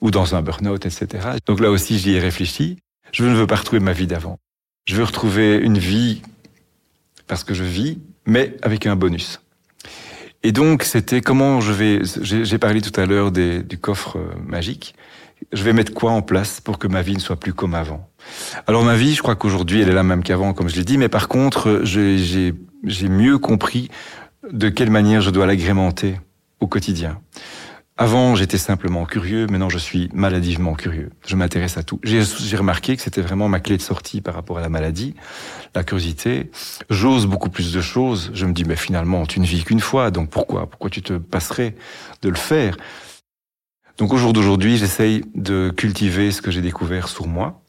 ou 0.00 0.10
dans 0.10 0.34
un 0.34 0.42
burn-out, 0.42 0.86
etc. 0.86 1.06
Donc 1.46 1.60
là 1.60 1.70
aussi, 1.70 1.98
j'y 1.98 2.12
ai 2.12 2.20
réfléchi. 2.20 2.78
Je 3.12 3.24
ne 3.24 3.34
veux 3.34 3.46
pas 3.46 3.56
retrouver 3.56 3.80
ma 3.80 3.92
vie 3.92 4.06
d'avant. 4.06 4.38
Je 4.84 4.96
veux 4.96 5.04
retrouver 5.04 5.56
une 5.56 5.78
vie 5.78 6.22
parce 7.26 7.44
que 7.44 7.54
je 7.54 7.64
vis, 7.64 7.98
mais 8.26 8.56
avec 8.62 8.86
un 8.86 8.96
bonus. 8.96 9.40
Et 10.42 10.52
donc, 10.52 10.84
c'était 10.84 11.20
comment 11.20 11.60
je 11.60 11.72
vais. 11.72 12.00
J'ai 12.22 12.58
parlé 12.58 12.80
tout 12.80 13.00
à 13.00 13.06
l'heure 13.06 13.32
du 13.32 13.78
coffre 13.80 14.18
euh, 14.18 14.30
magique. 14.46 14.94
Je 15.52 15.62
vais 15.64 15.72
mettre 15.72 15.92
quoi 15.92 16.12
en 16.12 16.22
place 16.22 16.60
pour 16.60 16.78
que 16.78 16.86
ma 16.86 17.02
vie 17.02 17.14
ne 17.14 17.20
soit 17.20 17.38
plus 17.38 17.52
comme 17.52 17.74
avant? 17.74 18.08
Alors 18.66 18.84
ma 18.84 18.96
vie, 18.96 19.14
je 19.14 19.22
crois 19.22 19.36
qu'aujourd'hui, 19.36 19.82
elle 19.82 19.88
est 19.88 19.94
la 19.94 20.02
même 20.02 20.22
qu'avant, 20.22 20.52
comme 20.52 20.68
je 20.68 20.76
l'ai 20.76 20.84
dit, 20.84 20.98
mais 20.98 21.08
par 21.08 21.28
contre, 21.28 21.82
j'ai 21.84 22.52
mieux 23.08 23.38
compris 23.38 23.90
de 24.50 24.68
quelle 24.68 24.90
manière 24.90 25.20
je 25.20 25.30
dois 25.30 25.46
l'agrémenter 25.46 26.18
au 26.60 26.66
quotidien. 26.66 27.20
Avant, 27.98 28.34
j'étais 28.34 28.58
simplement 28.58 29.06
curieux, 29.06 29.46
maintenant 29.46 29.70
je 29.70 29.78
suis 29.78 30.10
maladivement 30.12 30.74
curieux. 30.74 31.10
Je 31.26 31.34
m'intéresse 31.34 31.78
à 31.78 31.82
tout. 31.82 31.98
J'ai 32.02 32.56
remarqué 32.56 32.94
que 32.94 33.00
c'était 33.00 33.22
vraiment 33.22 33.48
ma 33.48 33.58
clé 33.58 33.78
de 33.78 33.82
sortie 33.82 34.20
par 34.20 34.34
rapport 34.34 34.58
à 34.58 34.60
la 34.60 34.68
maladie, 34.68 35.14
la 35.74 35.82
curiosité. 35.82 36.50
J'ose 36.90 37.26
beaucoup 37.26 37.48
plus 37.48 37.72
de 37.72 37.80
choses. 37.80 38.30
Je 38.34 38.44
me 38.44 38.52
dis, 38.52 38.64
mais 38.64 38.76
finalement, 38.76 39.24
tu 39.24 39.40
ne 39.40 39.46
vis 39.46 39.64
qu'une 39.64 39.80
fois, 39.80 40.10
donc 40.10 40.28
pourquoi? 40.28 40.68
Pourquoi 40.68 40.90
tu 40.90 41.00
te 41.00 41.14
passerais 41.14 41.74
de 42.20 42.28
le 42.28 42.36
faire? 42.36 42.76
Donc 43.96 44.12
au 44.12 44.18
jour 44.18 44.34
d'aujourd'hui, 44.34 44.76
j'essaye 44.76 45.24
de 45.34 45.72
cultiver 45.74 46.32
ce 46.32 46.42
que 46.42 46.50
j'ai 46.50 46.60
découvert 46.60 47.08
sur 47.08 47.26
moi, 47.26 47.62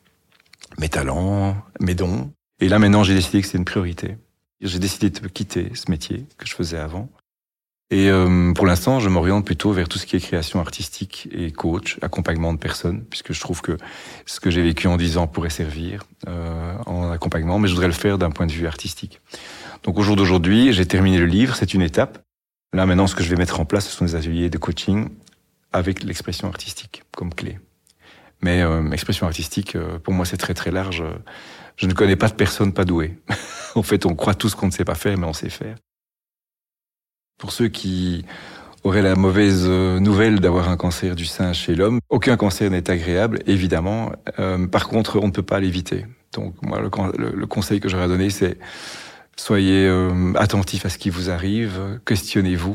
mes 0.77 0.89
talents, 0.89 1.55
mes 1.79 1.95
dons. 1.95 2.33
Et 2.59 2.67
là 2.67 2.79
maintenant, 2.79 3.03
j'ai 3.03 3.13
décidé 3.13 3.41
que 3.41 3.47
c'est 3.47 3.57
une 3.57 3.63
priorité. 3.63 4.17
J'ai 4.59 4.79
décidé 4.79 5.09
de 5.09 5.25
quitter 5.29 5.71
ce 5.73 5.89
métier 5.89 6.25
que 6.37 6.45
je 6.45 6.53
faisais 6.53 6.79
avant 6.79 7.07
et 7.89 8.09
euh, 8.09 8.51
pour 8.51 8.65
l'instant, 8.65 8.99
je 8.99 9.07
m'oriente 9.07 9.45
plutôt 9.45 9.71
vers 9.71 9.87
tout 9.87 9.97
ce 9.97 10.05
qui 10.05 10.17
est 10.17 10.19
création 10.19 10.59
artistique 10.59 11.29
et 11.31 11.51
coach, 11.51 11.97
accompagnement 12.01 12.51
de 12.51 12.57
personnes, 12.57 13.05
puisque 13.09 13.31
je 13.31 13.39
trouve 13.39 13.61
que 13.61 13.77
ce 14.25 14.41
que 14.41 14.49
j'ai 14.49 14.61
vécu 14.61 14.87
en 14.87 14.97
10 14.97 15.17
ans 15.17 15.27
pourrait 15.27 15.49
servir 15.49 16.03
euh, 16.27 16.75
en 16.85 17.11
accompagnement, 17.11 17.59
mais 17.59 17.69
je 17.69 17.73
voudrais 17.73 17.87
le 17.87 17.93
faire 17.93 18.17
d'un 18.17 18.29
point 18.29 18.45
de 18.45 18.51
vue 18.51 18.67
artistique. 18.67 19.21
Donc 19.83 19.97
au 19.97 20.01
jour 20.01 20.17
d'aujourd'hui, 20.17 20.73
j'ai 20.73 20.85
terminé 20.85 21.17
le 21.17 21.27
livre, 21.27 21.55
c'est 21.55 21.73
une 21.73 21.81
étape. 21.81 22.19
Là 22.73 22.85
maintenant, 22.85 23.07
ce 23.07 23.15
que 23.15 23.23
je 23.23 23.29
vais 23.29 23.37
mettre 23.37 23.61
en 23.61 23.65
place, 23.65 23.87
ce 23.87 23.95
sont 23.95 24.03
des 24.03 24.15
ateliers 24.15 24.49
de 24.49 24.57
coaching 24.57 25.07
avec 25.71 26.03
l'expression 26.03 26.49
artistique 26.49 27.03
comme 27.15 27.33
clé. 27.33 27.57
Mais 28.41 28.63
euh, 28.63 28.91
expression 28.91 29.27
artistique, 29.27 29.77
euh, 29.77 29.97
pour 29.97 30.13
moi, 30.13 30.25
c'est 30.25 30.37
très 30.37 30.53
très 30.53 30.71
large. 30.71 31.05
Je 31.77 31.87
ne 31.87 31.93
connais 31.93 32.17
pas 32.17 32.27
de 32.27 32.33
personne 32.33 32.73
pas 32.73 32.83
douée. 32.83 33.17
en 33.75 33.83
fait, 33.83 34.05
on 34.05 34.13
croit 34.13 34.35
tous 34.35 34.55
qu'on 34.55 34.65
ne 34.67 34.71
sait 34.71 34.85
pas 34.85 34.95
faire, 34.95 35.17
mais 35.17 35.25
on 35.25 35.33
sait 35.33 35.49
faire. 35.49 35.77
Pour 37.37 37.51
ceux 37.51 37.67
qui 37.67 38.25
auraient 38.83 39.01
la 39.01 39.15
mauvaise 39.15 39.65
euh, 39.67 39.99
nouvelle 39.99 40.39
d'avoir 40.39 40.69
un 40.69 40.77
cancer 40.77 41.15
du 41.15 41.25
sein 41.25 41.53
chez 41.53 41.75
l'homme, 41.75 41.99
aucun 42.09 42.37
cancer 42.37 42.71
n'est 42.71 42.89
agréable, 42.89 43.39
évidemment. 43.45 44.11
Euh, 44.39 44.65
par 44.67 44.87
contre, 44.87 45.19
on 45.21 45.27
ne 45.27 45.31
peut 45.31 45.43
pas 45.43 45.59
l'éviter. 45.59 46.05
Donc 46.33 46.55
moi, 46.61 46.79
le, 46.81 47.45
conseil 47.47 47.79
que 47.79 47.89
j'aurais 47.89 48.07
donné, 48.07 48.29
c'est 48.29 48.57
soyez 49.35 49.85
euh, 49.87 50.33
attentifs 50.35 50.85
à 50.85 50.89
ce 50.89 50.97
qui 50.97 51.09
vous 51.09 51.29
arrive, 51.29 51.99
questionnez-vous, 52.05 52.73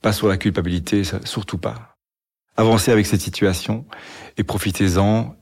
pas 0.00 0.12
sur 0.12 0.28
la 0.28 0.36
culpabilité, 0.36 1.02
surtout 1.24 1.58
pas. 1.58 1.96
Avancez 2.56 2.90
avec 2.90 3.06
cette 3.06 3.20
situation 3.20 3.84
et 4.36 4.44
profitez-en 4.44 5.34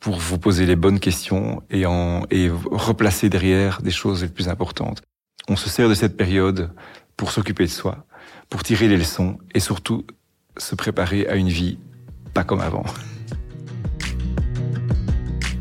pour 0.00 0.18
vous 0.18 0.38
poser 0.38 0.66
les 0.66 0.76
bonnes 0.76 0.98
questions 0.98 1.62
et, 1.70 1.86
en, 1.86 2.24
et 2.30 2.50
replacer 2.50 3.28
derrière 3.28 3.82
des 3.82 3.90
choses 3.90 4.22
les 4.22 4.28
plus 4.28 4.48
importantes. 4.48 5.02
On 5.48 5.56
se 5.56 5.68
sert 5.68 5.88
de 5.88 5.94
cette 5.94 6.16
période 6.16 6.70
pour 7.16 7.30
s'occuper 7.30 7.64
de 7.64 7.70
soi, 7.70 8.06
pour 8.48 8.62
tirer 8.62 8.88
les 8.88 8.96
leçons 8.96 9.38
et 9.54 9.60
surtout 9.60 10.04
se 10.56 10.74
préparer 10.74 11.26
à 11.28 11.36
une 11.36 11.48
vie 11.48 11.78
pas 12.34 12.44
comme 12.44 12.60
avant. 12.60 12.84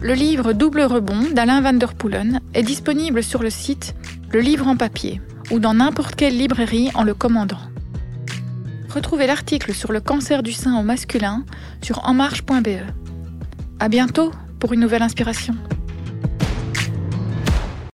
Le 0.01 0.13
livre 0.13 0.53
Double 0.53 0.81
rebond 0.81 1.29
d'Alain 1.33 1.61
van 1.61 1.73
der 1.73 1.93
est 2.53 2.63
disponible 2.63 3.21
sur 3.21 3.43
le 3.43 3.49
site 3.49 3.95
Le 4.31 4.39
Livre 4.39 4.67
en 4.67 4.77
papier 4.77 5.21
ou 5.51 5.59
dans 5.59 5.73
n'importe 5.73 6.15
quelle 6.15 6.37
librairie 6.37 6.89
en 6.93 7.03
le 7.03 7.13
commandant. 7.13 7.59
Retrouvez 8.89 9.27
l'article 9.27 9.73
sur 9.73 9.91
le 9.91 9.99
cancer 9.99 10.41
du 10.41 10.53
sein 10.53 10.79
au 10.79 10.83
masculin 10.83 11.43
sur 11.81 12.05
enmarche.be. 12.07 12.79
À 13.79 13.89
bientôt 13.89 14.31
pour 14.59 14.73
une 14.73 14.79
nouvelle 14.79 15.03
inspiration. 15.03 15.55